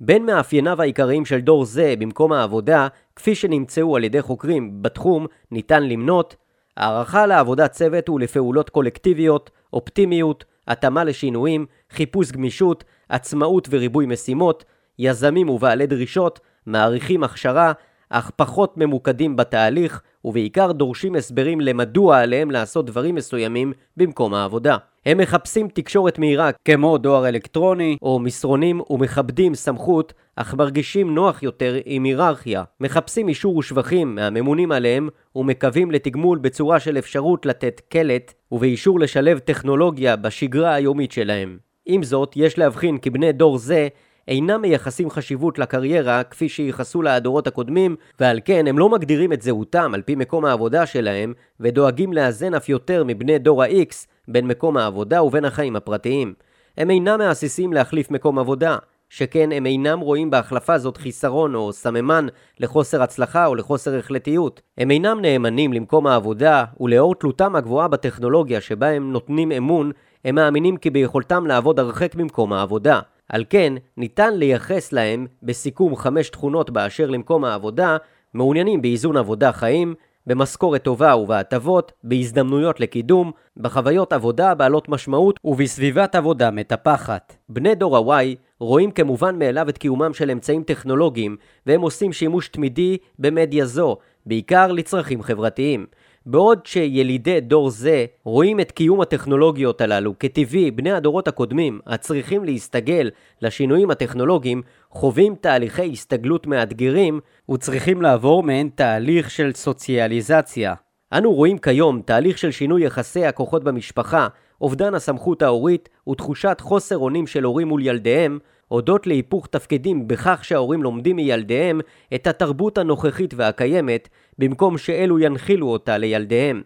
בין 0.00 0.26
מאפייניו 0.26 0.82
העיקריים 0.82 1.24
של 1.24 1.40
דור 1.40 1.64
זה 1.64 1.94
במקום 1.98 2.32
העבודה, 2.32 2.88
כפי 3.16 3.34
שנמצאו 3.34 3.96
על 3.96 4.04
ידי 4.04 4.22
חוקרים 4.22 4.82
בתחום, 4.82 5.26
ניתן 5.50 5.82
למנות 5.82 6.36
הערכה 6.76 7.26
לעבודת 7.26 7.70
צוות 7.70 8.08
ולפעולות 8.08 8.70
קולקטיביות, 8.70 9.50
אופטימיות, 9.72 10.44
התאמה 10.68 11.04
לשינויים, 11.04 11.66
חיפוש 11.90 12.32
גמישות, 12.32 12.84
עצמאות 13.08 13.68
וריבוי 13.70 14.06
משימות, 14.06 14.64
יזמים 14.98 15.48
ובעלי 15.48 15.86
דרישות, 15.86 16.40
מעריכים 16.66 17.24
הכשרה, 17.24 17.72
אך 18.10 18.30
פחות 18.36 18.76
ממוקדים 18.76 19.36
בתהליך, 19.36 20.02
ובעיקר 20.24 20.72
דורשים 20.72 21.14
הסברים 21.14 21.60
למדוע 21.60 22.18
עליהם 22.18 22.50
לעשות 22.50 22.86
דברים 22.86 23.14
מסוימים 23.14 23.72
במקום 23.96 24.34
העבודה. 24.34 24.76
הם 25.06 25.18
מחפשים 25.18 25.68
תקשורת 25.68 26.18
מהירה 26.18 26.50
כמו 26.64 26.98
דואר 26.98 27.28
אלקטרוני 27.28 27.96
או 28.02 28.18
מסרונים 28.18 28.80
ומכבדים 28.90 29.54
סמכות, 29.54 30.12
אך 30.36 30.54
מרגישים 30.54 31.14
נוח 31.14 31.42
יותר 31.42 31.76
עם 31.84 32.04
היררכיה. 32.04 32.64
מחפשים 32.80 33.28
אישור 33.28 33.56
ושבחים 33.56 34.14
מהממונים 34.14 34.72
עליהם 34.72 35.08
ומקווים 35.36 35.90
לתגמול 35.90 36.38
בצורה 36.38 36.80
של 36.80 36.98
אפשרות 36.98 37.46
לתת 37.46 37.80
קלט 37.88 38.34
ובאישור 38.52 39.00
לשלב 39.00 39.38
טכנולוגיה 39.38 40.16
בשגרה 40.16 40.74
היומית 40.74 41.12
שלהם. 41.12 41.58
עם 41.86 42.02
זאת, 42.02 42.32
יש 42.36 42.58
להבחין 42.58 42.98
כי 42.98 43.10
בני 43.10 43.32
דור 43.32 43.58
זה 43.58 43.88
אינם 44.28 44.62
מייחסים 44.62 45.10
חשיבות 45.10 45.58
לקריירה 45.58 46.22
כפי 46.22 46.48
שייחסו 46.48 47.02
לה 47.02 47.14
הדורות 47.14 47.46
הקודמים, 47.46 47.96
ועל 48.20 48.40
כן 48.44 48.66
הם 48.66 48.78
לא 48.78 48.88
מגדירים 48.88 49.32
את 49.32 49.42
זהותם 49.42 49.94
על 49.94 50.02
פי 50.02 50.14
מקום 50.14 50.44
העבודה 50.44 50.86
שלהם, 50.86 51.32
ודואגים 51.60 52.12
לאזן 52.12 52.54
אף 52.54 52.68
יותר 52.68 53.04
מבני 53.06 53.38
דור 53.38 53.62
ה-X 53.62 54.06
בין 54.28 54.46
מקום 54.46 54.76
העבודה 54.76 55.22
ובין 55.22 55.44
החיים 55.44 55.76
הפרטיים. 55.76 56.34
הם 56.78 56.90
אינם 56.90 57.18
מהססים 57.18 57.72
להחליף 57.72 58.10
מקום 58.10 58.38
עבודה, 58.38 58.76
שכן 59.08 59.52
הם 59.52 59.66
אינם 59.66 60.00
רואים 60.00 60.30
בהחלפה 60.30 60.78
זאת 60.78 60.96
חיסרון 60.96 61.54
או 61.54 61.72
סממן 61.72 62.26
לחוסר 62.60 63.02
הצלחה 63.02 63.46
או 63.46 63.54
לחוסר 63.54 63.98
החלטיות. 63.98 64.60
הם 64.78 64.90
אינם 64.90 65.18
נאמנים 65.22 65.72
למקום 65.72 66.06
העבודה, 66.06 66.64
ולאור 66.80 67.14
תלותם 67.14 67.56
הגבוהה 67.56 67.88
בטכנולוגיה 67.88 68.60
שבה 68.60 68.86
הם 68.88 69.12
נותנים 69.12 69.52
אמון, 69.52 69.92
הם 70.24 70.34
מאמינים 70.34 70.76
כי 70.76 70.90
ביכולתם 70.90 71.46
לעבוד 71.46 71.78
הרחק 71.80 72.14
ממקום 72.14 72.52
העבודה. 72.52 73.00
על 73.30 73.44
כן, 73.50 73.72
ניתן 73.96 74.34
לייחס 74.34 74.92
להם, 74.92 75.26
בסיכום 75.42 75.96
חמש 75.96 76.30
תכונות 76.30 76.70
באשר 76.70 77.06
למקום 77.10 77.44
העבודה, 77.44 77.96
מעוניינים 78.34 78.82
באיזון 78.82 79.16
עבודה-חיים, 79.16 79.94
במשכורת 80.26 80.82
טובה 80.82 81.16
ובהטבות, 81.16 81.92
בהזדמנויות 82.04 82.80
לקידום, 82.80 83.30
בחוויות 83.56 84.12
עבודה 84.12 84.54
בעלות 84.54 84.88
משמעות 84.88 85.40
ובסביבת 85.44 86.14
עבודה 86.14 86.50
מטפחת. 86.50 87.36
בני 87.48 87.74
דור 87.74 87.96
ה-Y 87.96 88.36
רואים 88.60 88.90
כמובן 88.90 89.38
מאליו 89.38 89.68
את 89.68 89.78
קיומם 89.78 90.14
של 90.14 90.30
אמצעים 90.30 90.62
טכנולוגיים, 90.62 91.36
והם 91.66 91.80
עושים 91.80 92.12
שימוש 92.12 92.48
תמידי 92.48 92.96
במדיה 93.18 93.64
זו, 93.64 93.96
בעיקר 94.26 94.72
לצרכים 94.72 95.22
חברתיים. 95.22 95.86
בעוד 96.26 96.66
שילידי 96.66 97.40
דור 97.40 97.70
זה 97.70 98.04
רואים 98.24 98.60
את 98.60 98.72
קיום 98.72 99.00
הטכנולוגיות 99.00 99.80
הללו 99.80 100.14
כטבעי, 100.18 100.70
בני 100.70 100.92
הדורות 100.92 101.28
הקודמים, 101.28 101.80
הצריכים 101.86 102.44
להסתגל 102.44 103.10
לשינויים 103.42 103.90
הטכנולוגיים, 103.90 104.62
חווים 104.90 105.34
תהליכי 105.34 105.92
הסתגלות 105.92 106.46
מאתגרים 106.46 107.20
וצריכים 107.50 108.02
לעבור 108.02 108.42
מעין 108.42 108.70
תהליך 108.74 109.30
של 109.30 109.52
סוציאליזציה. 109.54 110.74
אנו 111.12 111.32
רואים 111.32 111.58
כיום 111.58 112.02
תהליך 112.04 112.38
של 112.38 112.50
שינוי 112.50 112.84
יחסי 112.84 113.24
הכוחות 113.24 113.64
במשפחה, 113.64 114.28
אובדן 114.60 114.94
הסמכות 114.94 115.42
ההורית 115.42 115.88
ותחושת 116.08 116.56
חוסר 116.60 116.98
אונים 116.98 117.26
של 117.26 117.44
הורים 117.44 117.68
מול 117.68 117.86
ילדיהם, 117.86 118.38
הודות 118.70 119.06
להיפוך 119.06 119.46
תפקידים 119.46 120.08
בכך 120.08 120.44
שההורים 120.44 120.82
לומדים 120.82 121.16
מילדיהם 121.16 121.80
את 122.14 122.26
התרבות 122.26 122.78
הנוכחית 122.78 123.34
והקיימת, 123.36 124.08
במקום 124.38 124.78
שאלו 124.78 125.18
ינחילו 125.18 125.68
אותה 125.68 125.98
לילדיהם. 125.98 126.62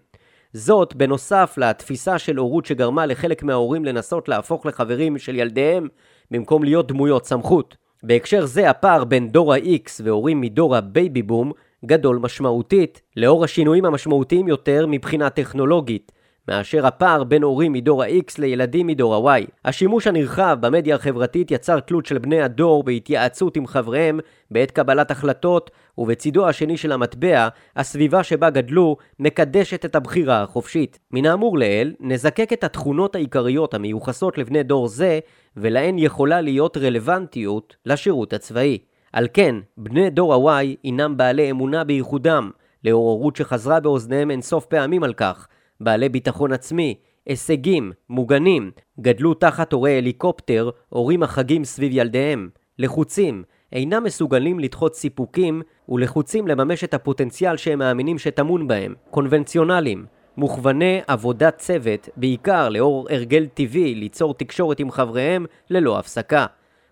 זאת 0.53 0.95
בנוסף 0.95 1.55
לתפיסה 1.57 2.19
של 2.19 2.37
הורות 2.37 2.67
שגרמה 2.67 3.07
לחלק 3.07 3.43
מההורים 3.43 3.85
לנסות 3.85 4.29
להפוך 4.29 4.67
לחברים 4.67 5.19
של 5.19 5.37
ילדיהם, 5.37 5.89
במקום 6.31 6.65
להיות 6.65 6.89
דמויות 6.89 7.27
סמכות. 7.27 7.77
בהקשר 8.03 8.47
זה 8.47 8.71
הפער 8.71 9.05
בין 9.05 9.29
דור 9.29 9.55
ה-X 9.55 10.01
והורים 10.03 10.41
מדור 10.41 10.77
הבייבי 10.77 11.23
בום 11.23 11.53
גדול 11.85 12.19
משמעותית, 12.19 13.03
לאור 13.17 13.45
השינויים 13.45 13.85
המשמעותיים 13.85 14.49
יותר 14.49 14.87
מבחינה 14.89 15.31
טכנולוגית, 15.31 16.13
מאשר 16.49 16.87
הפער 16.87 17.25
בין 17.25 17.43
הורים 17.43 17.73
מדור 17.73 18.03
ה-X 18.03 18.35
לילדים 18.39 18.87
מדור 18.87 19.31
ה-Y. 19.31 19.45
השימוש 19.65 20.07
הנרחב 20.07 20.59
במדיה 20.61 20.95
החברתית 20.95 21.51
יצר 21.51 21.81
תלות 21.81 22.07
של 22.07 22.19
בני 22.19 22.43
הדור 22.43 22.85
בהתייעצות 22.85 23.57
עם 23.57 23.67
חבריהם 23.67 24.21
בעת 24.51 24.71
קבלת 24.71 25.11
החלטות, 25.11 25.71
ובצידו 25.99 26.49
השני 26.49 26.77
של 26.77 26.93
המטבע, 26.93 27.49
הסביבה 27.77 28.23
שבה 28.23 28.51
גדלו 28.51 28.97
מקדשת 29.19 29.85
את 29.85 29.95
הבחירה 29.95 30.43
החופשית. 30.43 30.99
מן 31.11 31.27
האמור 31.27 31.59
לעיל, 31.59 31.95
נזקק 32.01 32.53
את 32.53 32.65
התכונות 32.65 33.15
העיקריות 33.15 33.75
המיוחסות 33.75 34.39
לבני 34.39 34.63
דור 34.63 34.89
זה, 34.89 35.19
ולהן 35.57 35.99
יכולה 35.99 36.41
להיות 36.41 36.77
רלוונטיות 36.77 37.77
לשירות 37.87 38.33
הצבאי. 38.33 38.79
על 39.13 39.29
כן, 39.35 39.57
בני 39.77 40.11
דור 40.11 40.51
ה-Y 40.51 40.67
הינם 40.83 41.17
בעלי 41.17 41.51
אמונה 41.51 41.85
בייחודם, 41.85 42.51
לאור 42.85 43.11
הורות 43.11 43.37
שחזרה 43.37 43.81
באוזניהם 43.81 44.31
אינסוף 44.31 44.67
פעמים 44.67 45.03
על 45.03 45.13
כך, 45.13 45.49
בעלי 45.81 46.09
ביטחון 46.09 46.53
עצמי, 46.53 46.95
הישגים, 47.27 47.93
מוגנים, 48.09 48.71
גדלו 49.01 49.35
תחת 49.35 49.73
הורי 49.73 49.99
הליקופטר, 49.99 50.71
הורים 50.89 51.23
החגים 51.23 51.65
סביב 51.65 51.93
ילדיהם, 51.95 52.49
לחוצים, 52.79 53.43
אינם 53.73 54.05
מסוגלים 54.05 54.61
לדחות 54.61 54.95
סיפוקים 54.95 55.63
ולחוצים 55.89 56.49
לממש 56.49 56.85
את 56.85 56.95
הפוטנציאל 56.95 57.57
שהם 57.57 57.79
מאמינים 57.79 58.19
שטמון 58.19 58.69
בהם, 58.69 58.95
קונבנציונליים, 59.11 60.07
מוכווני 60.37 61.01
עבודת 61.07 61.59
צוות, 61.59 62.09
בעיקר 62.17 62.69
לאור 62.69 63.07
הרגל 63.11 63.47
טבעי 63.47 63.95
ליצור 63.95 64.35
תקשורת 64.35 64.81
עם 64.81 64.91
חבריהם 64.91 65.47
ללא 65.71 65.99
הפסקה, 65.99 66.47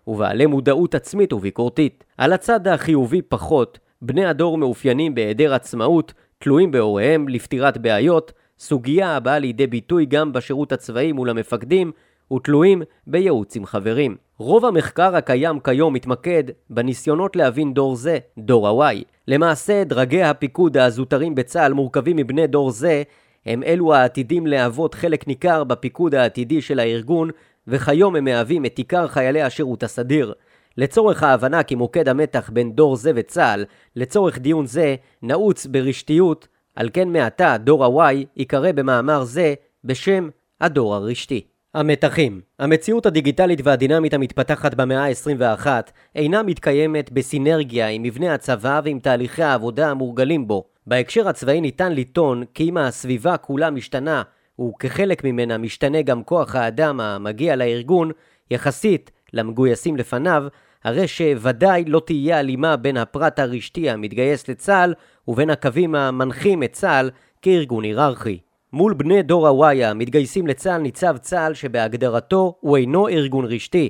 ובעלי 0.07 0.45
מודעות 0.45 0.95
עצמית 0.95 1.33
וביקורתית. 1.33 2.03
על 2.17 2.33
הצד 2.33 2.67
החיובי 2.67 3.21
פחות, 3.21 3.79
בני 4.01 4.25
הדור 4.25 4.57
מאופיינים 4.57 5.15
בהיעדר 5.15 5.53
עצמאות, 5.53 6.13
תלויים 6.39 6.71
בהוריהם 6.71 7.27
לפתירת 7.27 7.77
בעיות, 7.77 8.31
סוגיה 8.63 9.15
הבאה 9.15 9.39
לידי 9.39 9.67
ביטוי 9.67 10.05
גם 10.05 10.33
בשירות 10.33 10.71
הצבאי 10.71 11.11
מול 11.11 11.29
המפקדים, 11.29 11.91
ותלויים 12.33 12.81
בייעוץ 13.07 13.55
עם 13.55 13.65
חברים. 13.65 14.15
רוב 14.37 14.65
המחקר 14.65 15.15
הקיים 15.15 15.59
כיום 15.59 15.93
מתמקד 15.93 16.43
בניסיונות 16.69 17.35
להבין 17.35 17.73
דור 17.73 17.95
זה, 17.95 18.17
דור 18.37 18.67
ה-Y. 18.67 19.03
למעשה, 19.27 19.83
דרגי 19.83 20.23
הפיקוד 20.23 20.77
הזוטרים 20.77 21.35
בצה"ל 21.35 21.73
מורכבים 21.73 22.15
מבני 22.15 22.47
דור 22.47 22.71
זה, 22.71 23.03
הם 23.45 23.63
אלו 23.63 23.93
העתידים 23.93 24.47
להוות 24.47 24.93
חלק 24.93 25.27
ניכר 25.27 25.63
בפיקוד 25.63 26.15
העתידי 26.15 26.61
של 26.61 26.79
הארגון, 26.79 27.29
וכיום 27.67 28.15
הם 28.15 28.23
מהווים 28.23 28.65
את 28.65 28.77
עיקר 28.77 29.07
חיילי 29.07 29.41
השירות 29.41 29.83
הסדיר. 29.83 30.33
לצורך 30.77 31.23
ההבנה 31.23 31.63
כי 31.63 31.75
מוקד 31.75 32.09
המתח 32.09 32.49
בין 32.53 32.71
דור 32.71 32.95
זה 32.95 33.11
וצה"ל, 33.15 33.65
לצורך 33.95 34.39
דיון 34.39 34.65
זה, 34.65 34.95
נעוץ 35.21 35.65
ברשתיות 35.65 36.47
על 36.75 36.89
כן 36.93 37.09
מעתה 37.09 37.57
דור 37.57 38.03
ה-Y 38.03 38.15
ייקרא 38.37 38.71
במאמר 38.71 39.23
זה 39.23 39.53
בשם 39.83 40.29
הדור 40.61 40.95
הרשתי. 40.95 41.41
המתחים 41.73 42.41
המציאות 42.59 43.05
הדיגיטלית 43.05 43.59
והדינמית 43.63 44.13
המתפתחת 44.13 44.73
במאה 44.73 45.05
ה-21 45.05 45.67
אינה 46.15 46.43
מתקיימת 46.43 47.11
בסינרגיה 47.11 47.87
עם 47.87 48.03
מבנה 48.03 48.33
הצבא 48.33 48.81
ועם 48.83 48.99
תהליכי 48.99 49.43
העבודה 49.43 49.91
המורגלים 49.91 50.47
בו. 50.47 50.63
בהקשר 50.87 51.27
הצבאי 51.27 51.61
ניתן 51.61 51.93
לטעון 51.93 52.43
כי 52.53 52.69
אם 52.69 52.77
הסביבה 52.77 53.37
כולה 53.37 53.69
משתנה, 53.69 54.23
וכחלק 54.59 55.23
ממנה 55.23 55.57
משתנה 55.57 56.01
גם 56.01 56.23
כוח 56.23 56.55
האדם 56.55 56.99
המגיע 56.99 57.55
לארגון, 57.55 58.11
יחסית 58.51 59.11
למגויסים 59.33 59.97
לפניו, 59.97 60.43
הרי 60.83 61.07
שוודאי 61.07 61.83
לא 61.87 62.01
תהיה 62.05 62.39
הלימה 62.39 62.75
בין 62.75 62.97
הפרט 62.97 63.39
הרשתי 63.39 63.89
המתגייס 63.89 64.47
לצה"ל 64.47 64.93
ובין 65.27 65.49
הקווים 65.49 65.95
המנחים 65.95 66.63
את 66.63 66.73
צה"ל 66.73 67.09
כארגון 67.41 67.83
היררכי. 67.83 68.39
מול 68.73 68.93
בני 68.93 69.23
דור 69.23 69.47
הוואי 69.47 69.85
המתגייסים 69.85 70.47
לצה"ל 70.47 70.81
ניצב 70.81 71.17
צה"ל 71.17 71.53
שבהגדרתו 71.53 72.55
הוא 72.59 72.77
אינו 72.77 73.07
ארגון 73.07 73.45
רשתי. 73.45 73.89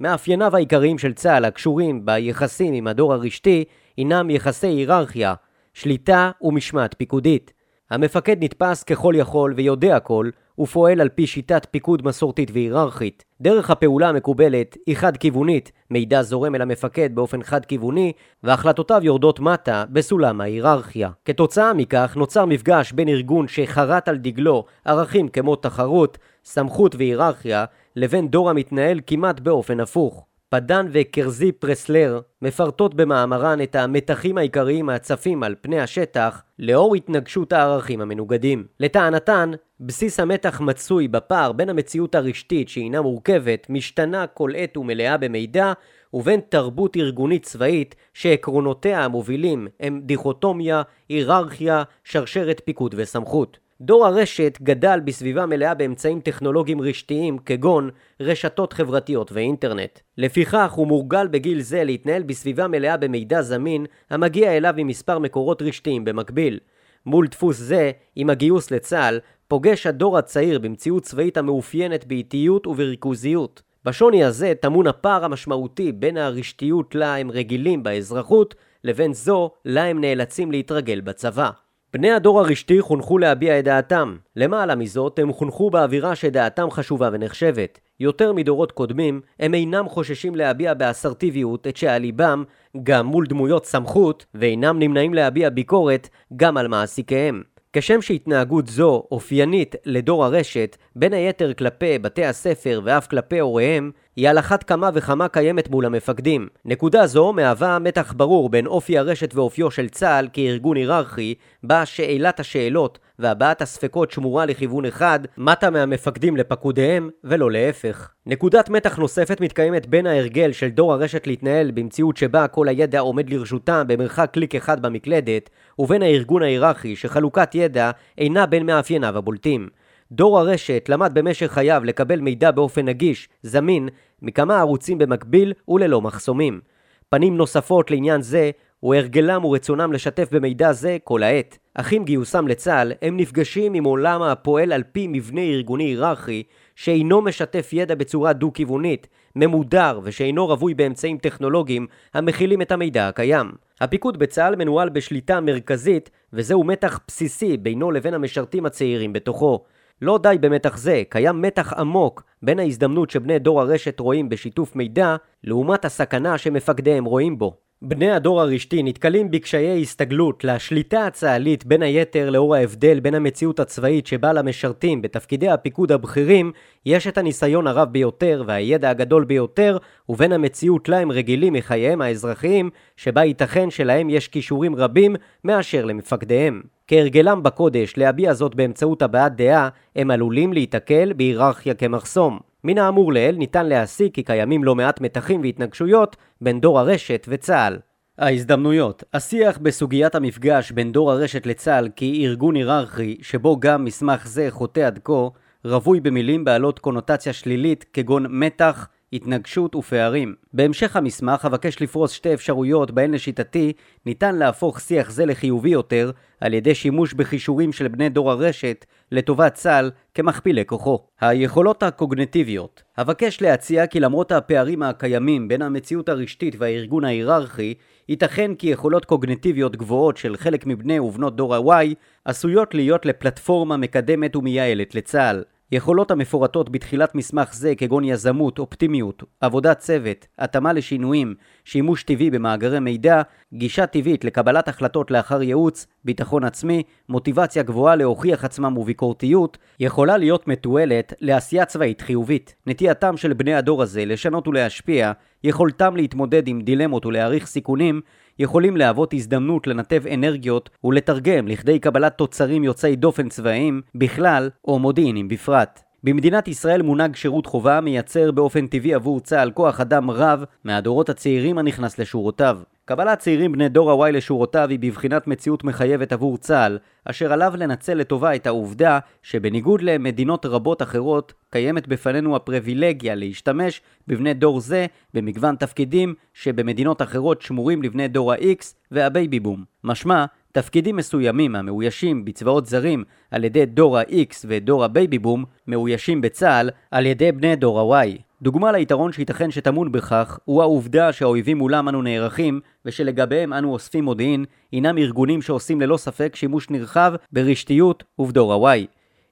מאפייניו 0.00 0.56
העיקריים 0.56 0.98
של 0.98 1.12
צה"ל 1.12 1.44
הקשורים 1.44 2.06
ביחסים 2.06 2.74
עם 2.74 2.86
הדור 2.86 3.14
הרשתי 3.14 3.64
הינם 3.96 4.30
יחסי 4.30 4.66
היררכיה, 4.66 5.34
שליטה 5.74 6.30
ומשמעת 6.42 6.94
פיקודית. 6.98 7.52
המפקד 7.90 8.44
נתפס 8.44 8.82
ככל 8.82 9.14
יכול 9.16 9.54
ויודע 9.56 9.96
הכל, 9.96 10.30
ופועל 10.58 11.00
על 11.00 11.08
פי 11.08 11.26
שיטת 11.26 11.66
פיקוד 11.70 12.06
מסורתית 12.06 12.50
והיררכית. 12.52 13.24
דרך 13.40 13.70
הפעולה 13.70 14.08
המקובלת 14.08 14.76
היא 14.86 14.96
חד-כיוונית, 14.96 15.72
מידע 15.90 16.22
זורם 16.22 16.54
אל 16.54 16.62
המפקד 16.62 17.14
באופן 17.14 17.42
חד-כיווני, 17.42 18.12
והחלטותיו 18.42 19.00
יורדות 19.02 19.40
מטה 19.40 19.84
בסולם 19.90 20.40
ההיררכיה. 20.40 21.10
כתוצאה 21.24 21.72
מכך 21.72 22.16
נוצר 22.16 22.44
מפגש 22.44 22.92
בין 22.92 23.08
ארגון 23.08 23.48
שחרת 23.48 24.08
על 24.08 24.16
דגלו 24.16 24.64
ערכים 24.84 25.28
כמו 25.28 25.56
תחרות, 25.56 26.18
סמכות 26.44 26.94
והיררכיה, 26.94 27.64
לבין 27.96 28.28
דור 28.28 28.50
המתנהל 28.50 29.00
כמעט 29.06 29.40
באופן 29.40 29.80
הפוך. 29.80 30.26
פדן 30.48 30.86
וקרזי 30.92 31.52
פרסלר 31.52 32.20
מפרטות 32.42 32.94
במאמרן 32.94 33.58
את 33.62 33.76
המתחים 33.76 34.38
העיקריים 34.38 34.88
הצפים 34.88 35.42
על 35.42 35.54
פני 35.60 35.80
השטח 35.80 36.42
לאור 36.58 36.94
התנגשות 36.94 37.52
הערכים 37.52 38.00
המנוגדים. 38.00 38.66
לטענתן, 38.80 39.50
בסיס 39.80 40.20
המתח 40.20 40.60
מצוי 40.60 41.08
בפער 41.08 41.52
בין 41.52 41.68
המציאות 41.68 42.14
הרשתית 42.14 42.68
שהינה 42.68 43.02
מורכבת, 43.02 43.66
משתנה 43.70 44.26
כל 44.26 44.50
עת 44.56 44.76
ומלאה 44.76 45.16
במידע, 45.16 45.72
ובין 46.14 46.40
תרבות 46.48 46.96
ארגונית 46.96 47.42
צבאית 47.42 47.94
שעקרונותיה 48.14 49.04
המובילים 49.04 49.68
הם 49.80 50.00
דיכוטומיה, 50.04 50.82
היררכיה, 51.08 51.82
שרשרת 52.04 52.60
פיקוד 52.64 52.94
וסמכות. 52.98 53.65
דור 53.80 54.06
הרשת 54.06 54.58
גדל 54.62 55.00
בסביבה 55.04 55.46
מלאה 55.46 55.74
באמצעים 55.74 56.20
טכנולוגיים 56.20 56.80
רשתיים 56.80 57.38
כגון 57.38 57.90
רשתות 58.20 58.72
חברתיות 58.72 59.32
ואינטרנט. 59.32 59.98
לפיכך 60.18 60.72
הוא 60.72 60.86
מורגל 60.86 61.26
בגיל 61.26 61.60
זה 61.60 61.84
להתנהל 61.84 62.22
בסביבה 62.22 62.68
מלאה 62.68 62.96
במידע 62.96 63.42
זמין 63.42 63.86
המגיע 64.10 64.56
אליו 64.56 64.74
ממספר 64.76 65.18
מקורות 65.18 65.62
רשתיים 65.62 66.04
במקביל. 66.04 66.58
מול 67.06 67.26
דפוס 67.26 67.56
זה, 67.56 67.90
עם 68.16 68.30
הגיוס 68.30 68.70
לצה"ל, 68.70 69.20
פוגש 69.48 69.86
הדור 69.86 70.18
הצעיר 70.18 70.58
במציאות 70.58 71.02
צבאית 71.02 71.36
המאופיינת 71.36 72.04
באיטיות 72.06 72.66
ובריכוזיות. 72.66 73.62
בשוני 73.84 74.24
הזה 74.24 74.52
טמון 74.60 74.86
הפער 74.86 75.24
המשמעותי 75.24 75.92
בין 75.92 76.16
הרשתיות 76.16 76.94
לה 76.94 77.16
הם 77.16 77.30
רגילים 77.30 77.82
באזרחות 77.82 78.54
לבין 78.84 79.12
זו 79.12 79.50
לה 79.64 79.84
הם 79.84 80.00
נאלצים 80.00 80.52
להתרגל 80.52 81.00
בצבא. 81.00 81.50
בני 81.98 82.10
הדור 82.10 82.40
הרשתי 82.40 82.80
חונכו 82.80 83.18
להביע 83.18 83.58
את 83.58 83.64
דעתם. 83.64 84.16
למעלה 84.36 84.74
מזאת, 84.74 85.18
הם 85.18 85.32
חונכו 85.32 85.70
באווירה 85.70 86.14
שדעתם 86.14 86.70
חשובה 86.70 87.08
ונחשבת. 87.12 87.80
יותר 88.00 88.32
מדורות 88.32 88.72
קודמים, 88.72 89.20
הם 89.40 89.54
אינם 89.54 89.88
חוששים 89.88 90.34
להביע 90.34 90.74
באסרטיביות 90.74 91.66
את 91.66 91.76
שעל 91.76 92.02
ליבם 92.02 92.44
גם 92.82 93.06
מול 93.06 93.26
דמויות 93.26 93.66
סמכות, 93.66 94.26
ואינם 94.34 94.78
נמנעים 94.78 95.14
להביע 95.14 95.50
ביקורת 95.50 96.08
גם 96.36 96.56
על 96.56 96.68
מעסיקיהם. 96.68 97.42
כשם 97.78 98.02
שהתנהגות 98.02 98.66
זו 98.66 99.02
אופיינית 99.10 99.74
לדור 99.84 100.24
הרשת, 100.24 100.76
בין 100.96 101.12
היתר 101.12 101.52
כלפי 101.52 101.98
בתי 101.98 102.24
הספר 102.24 102.80
ואף 102.84 103.06
כלפי 103.06 103.38
הוריהם, 103.38 103.90
היא 104.16 104.28
על 104.28 104.38
אחת 104.38 104.62
כמה 104.62 104.90
וכמה 104.94 105.28
קיימת 105.28 105.70
מול 105.70 105.86
המפקדים. 105.86 106.48
נקודה 106.64 107.06
זו 107.06 107.32
מהווה 107.32 107.78
מתח 107.78 108.12
ברור 108.16 108.48
בין 108.48 108.66
אופי 108.66 108.98
הרשת 108.98 109.34
ואופיו 109.34 109.70
של 109.70 109.88
צה"ל 109.88 110.28
כארגון 110.32 110.76
היררכי, 110.76 111.34
בה 111.62 111.86
שאלת 111.86 112.40
השאלות 112.40 112.98
והבעת 113.18 113.62
הספקות 113.62 114.10
שמורה 114.10 114.46
לכיוון 114.46 114.84
אחד, 114.84 115.20
מטה 115.38 115.70
מהמפקדים 115.70 116.36
לפקודיהם, 116.36 117.10
ולא 117.24 117.50
להפך. 117.50 118.10
נקודת 118.26 118.68
מתח 118.70 118.96
נוספת 118.96 119.40
מתקיימת 119.40 119.86
בין 119.86 120.06
ההרגל 120.06 120.52
של 120.52 120.68
דור 120.68 120.92
הרשת 120.92 121.26
להתנהל 121.26 121.70
במציאות 121.70 122.16
שבה 122.16 122.48
כל 122.48 122.68
הידע 122.68 123.00
עומד 123.00 123.30
לרשותם 123.30 123.84
במרחק 123.86 124.30
קליק 124.32 124.54
אחד 124.54 124.82
במקלדת, 124.82 125.50
ובין 125.78 126.02
הארגון 126.02 126.42
ההיררכי 126.42 126.96
שחלוקת 126.96 127.54
ידע 127.54 127.90
אינה 128.18 128.46
בין 128.46 128.66
מאפייניו 128.66 129.18
הבולטים. 129.18 129.68
דור 130.12 130.38
הרשת 130.38 130.84
למד 130.88 131.10
במשך 131.14 131.46
חייו 131.46 131.84
לקבל 131.84 132.20
מידע 132.20 132.50
באופן 132.50 132.84
נגיש, 132.84 133.28
זמין, 133.42 133.88
מכמה 134.22 134.58
ערוצים 134.58 134.98
במקביל 134.98 135.52
וללא 135.68 136.00
מחסומים. 136.00 136.60
פנים 137.08 137.36
נוספות 137.36 137.90
לעניין 137.90 138.22
זה 138.22 138.50
הוא 138.80 138.94
הרגלם 138.94 139.44
ורצונם 139.44 139.92
לשתף 139.92 140.28
במידע 140.32 140.72
זה 140.72 140.96
כל 141.04 141.22
העת. 141.22 141.58
אך 141.74 141.92
עם 141.92 142.04
גיוסם 142.04 142.48
לצה"ל, 142.48 142.92
הם 143.02 143.16
נפגשים 143.16 143.74
עם 143.74 143.84
עולם 143.84 144.22
הפועל 144.22 144.72
על 144.72 144.82
פי 144.92 145.06
מבנה 145.06 145.40
ארגוני 145.40 145.84
היררכי, 145.84 146.42
שאינו 146.74 147.22
משתף 147.22 147.70
ידע 147.72 147.94
בצורה 147.94 148.32
דו-כיוונית, 148.32 149.06
ממודר 149.36 150.00
ושאינו 150.02 150.46
רווי 150.46 150.74
באמצעים 150.74 151.18
טכנולוגיים 151.18 151.86
המכילים 152.14 152.62
את 152.62 152.72
המידע 152.72 153.08
הקיים. 153.08 153.52
הפיקוד 153.80 154.18
בצה"ל 154.18 154.56
מנוהל 154.56 154.88
בשליטה 154.88 155.40
מרכזית, 155.40 156.10
וזהו 156.32 156.64
מתח 156.64 157.00
בסיסי 157.08 157.56
בינו 157.56 157.90
לבין 157.90 158.14
המשרתים 158.14 158.66
הצעירים 158.66 159.12
בתוכו. 159.12 159.64
לא 160.02 160.18
די 160.22 160.36
במתח 160.40 160.76
זה, 160.76 161.02
קיים 161.08 161.42
מתח 161.42 161.72
עמוק 161.72 162.22
בין 162.42 162.58
ההזדמנות 162.58 163.10
שבני 163.10 163.38
דור 163.38 163.60
הרשת 163.60 164.00
רואים 164.00 164.28
בשיתוף 164.28 164.76
מידע, 164.76 165.16
לעומת 165.44 165.84
הסכנה 165.84 166.38
שמפקדיהם 166.38 167.04
רואים 167.04 167.38
בו. 167.38 167.65
בני 167.82 168.10
הדור 168.10 168.40
הרשתי 168.40 168.82
נתקלים 168.82 169.30
בקשיי 169.30 169.82
הסתגלות 169.82 170.44
לשליטה 170.44 171.06
הצה"לית 171.06 171.66
בין 171.66 171.82
היתר 171.82 172.30
לאור 172.30 172.54
ההבדל 172.54 173.00
בין 173.00 173.14
המציאות 173.14 173.60
הצבאית 173.60 174.06
שבה 174.06 174.32
למשרתים 174.32 175.02
בתפקידי 175.02 175.48
הפיקוד 175.48 175.92
הבכירים 175.92 176.52
יש 176.86 177.06
את 177.06 177.18
הניסיון 177.18 177.66
הרב 177.66 177.88
ביותר 177.92 178.44
והידע 178.46 178.90
הגדול 178.90 179.24
ביותר 179.24 179.76
ובין 180.08 180.32
המציאות 180.32 180.88
לה 180.88 180.98
הם 180.98 181.12
רגילים 181.12 181.52
מחייהם 181.52 182.02
האזרחיים 182.02 182.70
שבה 182.96 183.24
ייתכן 183.24 183.70
שלהם 183.70 184.10
יש 184.10 184.28
כישורים 184.28 184.76
רבים 184.76 185.16
מאשר 185.44 185.84
למפקדיהם. 185.84 186.62
כהרגלם 186.86 187.42
בקודש 187.42 187.94
להביע 187.96 188.34
זאת 188.34 188.54
באמצעות 188.54 189.02
הבעת 189.02 189.36
דעה 189.36 189.68
הם 189.96 190.10
עלולים 190.10 190.52
להיתקל 190.52 191.12
בהיררכיה 191.16 191.74
כמחסום. 191.74 192.38
מן 192.66 192.78
האמור 192.78 193.12
לעיל 193.12 193.36
ניתן 193.36 193.66
להסיק 193.66 194.14
כי 194.14 194.22
קיימים 194.22 194.64
לא 194.64 194.74
מעט 194.74 195.00
מתחים 195.00 195.40
והתנגשויות 195.40 196.16
בין 196.40 196.60
דור 196.60 196.80
הרשת 196.80 197.26
וצה"ל. 197.28 197.78
ההזדמנויות 198.18 199.04
השיח 199.14 199.58
בסוגיית 199.58 200.14
המפגש 200.14 200.72
בין 200.72 200.92
דור 200.92 201.12
הרשת 201.12 201.46
לצה"ל 201.46 201.88
כארגון 201.96 202.54
היררכי, 202.56 203.18
שבו 203.22 203.60
גם 203.60 203.84
מסמך 203.84 204.26
זה 204.26 204.46
חוטא 204.50 204.80
עד 204.80 204.98
כה, 205.04 205.28
רווי 205.64 206.00
במילים 206.00 206.44
בעלות 206.44 206.78
קונוטציה 206.78 207.32
שלילית 207.32 207.84
כגון 207.92 208.26
מתח, 208.28 208.88
התנגשות 209.12 209.74
ופערים. 209.74 210.34
בהמשך 210.52 210.96
המסמך 210.96 211.44
אבקש 211.44 211.82
לפרוס 211.82 212.12
שתי 212.12 212.34
אפשרויות 212.34 212.90
בהן 212.90 213.14
לשיטתי 213.14 213.72
ניתן 214.06 214.34
להפוך 214.34 214.80
שיח 214.80 215.10
זה 215.10 215.26
לחיובי 215.26 215.70
יותר 215.70 216.10
על 216.40 216.54
ידי 216.54 216.74
שימוש 216.74 217.14
בכישורים 217.14 217.72
של 217.72 217.88
בני 217.88 218.08
דור 218.08 218.30
הרשת 218.30 218.84
לטובת 219.12 219.54
צה"ל 219.54 219.90
כמכפילי 220.14 220.64
כוחו. 220.66 220.98
היכולות 221.20 221.82
הקוגנטיביות 221.82 222.82
אבקש 222.98 223.42
להציע 223.42 223.86
כי 223.86 224.00
למרות 224.00 224.32
הפערים 224.32 224.82
הקיימים 224.82 225.48
בין 225.48 225.62
המציאות 225.62 226.08
הרשתית 226.08 226.54
והארגון 226.58 227.04
ההיררכי, 227.04 227.74
ייתכן 228.08 228.54
כי 228.54 228.66
יכולות 228.66 229.04
קוגנטיביות 229.04 229.76
גבוהות 229.76 230.16
של 230.16 230.36
חלק 230.36 230.66
מבני 230.66 230.98
ובנות 230.98 231.36
דור 231.36 231.54
ה-Y 231.54 231.94
עשויות 232.24 232.74
להיות 232.74 233.06
לפלטפורמה 233.06 233.76
מקדמת 233.76 234.36
ומייעלת 234.36 234.94
לצה"ל. 234.94 235.42
יכולות 235.72 236.10
המפורטות 236.10 236.70
בתחילת 236.70 237.14
מסמך 237.14 237.54
זה 237.54 237.74
כגון 237.74 238.04
יזמות, 238.04 238.58
אופטימיות, 238.58 239.22
עבודת 239.40 239.78
צוות, 239.78 240.26
התאמה 240.38 240.72
לשינויים, 240.72 241.34
שימוש 241.64 242.02
טבעי 242.02 242.30
במאגרי 242.30 242.80
מידע, 242.80 243.22
גישה 243.54 243.86
טבעית 243.86 244.24
לקבלת 244.24 244.68
החלטות 244.68 245.10
לאחר 245.10 245.42
ייעוץ, 245.42 245.86
ביטחון 246.04 246.44
עצמי, 246.44 246.82
מוטיבציה 247.08 247.62
גבוהה 247.62 247.96
להוכיח 247.96 248.44
עצמם 248.44 248.78
וביקורתיות, 248.78 249.58
יכולה 249.80 250.16
להיות 250.16 250.48
מתועלת 250.48 251.12
לעשייה 251.20 251.64
צבאית 251.64 252.00
חיובית. 252.00 252.54
נטייתם 252.66 253.16
של 253.16 253.32
בני 253.32 253.54
הדור 253.54 253.82
הזה 253.82 254.04
לשנות 254.04 254.48
ולהשפיע, 254.48 255.12
יכולתם 255.44 255.96
להתמודד 255.96 256.48
עם 256.48 256.60
דילמות 256.60 257.06
ולהעריך 257.06 257.46
סיכונים, 257.46 258.00
יכולים 258.38 258.76
להוות 258.76 259.14
הזדמנות 259.14 259.66
לנתב 259.66 260.02
אנרגיות 260.14 260.70
ולתרגם 260.84 261.48
לכדי 261.48 261.78
קבלת 261.78 262.18
תוצרים 262.18 262.64
יוצאי 262.64 262.96
דופן 262.96 263.28
צבאיים 263.28 263.82
בכלל 263.94 264.50
או 264.68 264.78
מודיעינים 264.78 265.28
בפרט. 265.28 265.82
במדינת 266.04 266.48
ישראל 266.48 266.82
מונהג 266.82 267.16
שירות 267.16 267.46
חובה 267.46 267.80
מייצר 267.80 268.30
באופן 268.30 268.66
טבעי 268.66 268.94
עבור 268.94 269.20
צה"ל 269.20 269.50
כוח 269.50 269.80
אדם 269.80 270.10
רב 270.10 270.44
מהדורות 270.64 271.08
הצעירים 271.08 271.58
הנכנס 271.58 271.98
לשורותיו. 271.98 272.58
קבלת 272.88 273.18
צעירים 273.18 273.52
בני 273.52 273.68
דור 273.68 274.04
ה-Y 274.04 274.10
לשורותיו 274.10 274.68
היא 274.70 274.78
בבחינת 274.78 275.26
מציאות 275.26 275.64
מחייבת 275.64 276.12
עבור 276.12 276.38
צה"ל, 276.38 276.78
אשר 277.04 277.32
עליו 277.32 277.52
לנצל 277.56 277.94
לטובה 277.94 278.34
את 278.34 278.46
העובדה 278.46 278.98
שבניגוד 279.22 279.82
למדינות 279.82 280.46
רבות 280.46 280.82
אחרות, 280.82 281.32
קיימת 281.50 281.88
בפנינו 281.88 282.36
הפריבילגיה 282.36 283.14
להשתמש 283.14 283.80
בבני 284.08 284.34
דור 284.34 284.60
זה 284.60 284.86
במגוון 285.14 285.56
תפקידים 285.56 286.14
שבמדינות 286.34 287.02
אחרות 287.02 287.42
שמורים 287.42 287.82
לבני 287.82 288.08
דור 288.08 288.32
ה-X 288.32 288.74
והבייבי 288.90 289.40
בום. 289.40 289.64
משמע, 289.84 290.24
תפקידים 290.52 290.96
מסוימים 290.96 291.56
המאוישים 291.56 292.24
בצבאות 292.24 292.66
זרים 292.66 293.04
על 293.30 293.44
ידי 293.44 293.66
דור 293.66 293.98
ה-X 293.98 294.44
ודור 294.44 294.84
הבייבי 294.84 295.18
בום, 295.18 295.44
מאוישים 295.66 296.20
בצה"ל 296.20 296.70
על 296.90 297.06
ידי 297.06 297.32
בני 297.32 297.56
דור 297.56 297.94
ה-Y. 297.94 298.08
דוגמה 298.42 298.72
ליתרון 298.72 299.12
שייתכן 299.12 299.50
שטמון 299.50 299.92
בכך, 299.92 300.38
הוא 300.44 300.62
העובדה 300.62 301.12
שהאויבים 301.12 301.58
מולם 301.58 301.88
אנו 301.88 302.02
נערכים, 302.02 302.60
ושלגביהם 302.84 303.52
אנו 303.52 303.72
אוספים 303.72 304.04
מודיעין, 304.04 304.44
הינם 304.72 304.98
ארגונים 304.98 305.42
שעושים 305.42 305.80
ללא 305.80 305.96
ספק 305.96 306.36
שימוש 306.36 306.70
נרחב 306.70 307.14
ברשתיות 307.32 308.04
ובדור 308.18 308.68
ה-Y. 308.68 308.86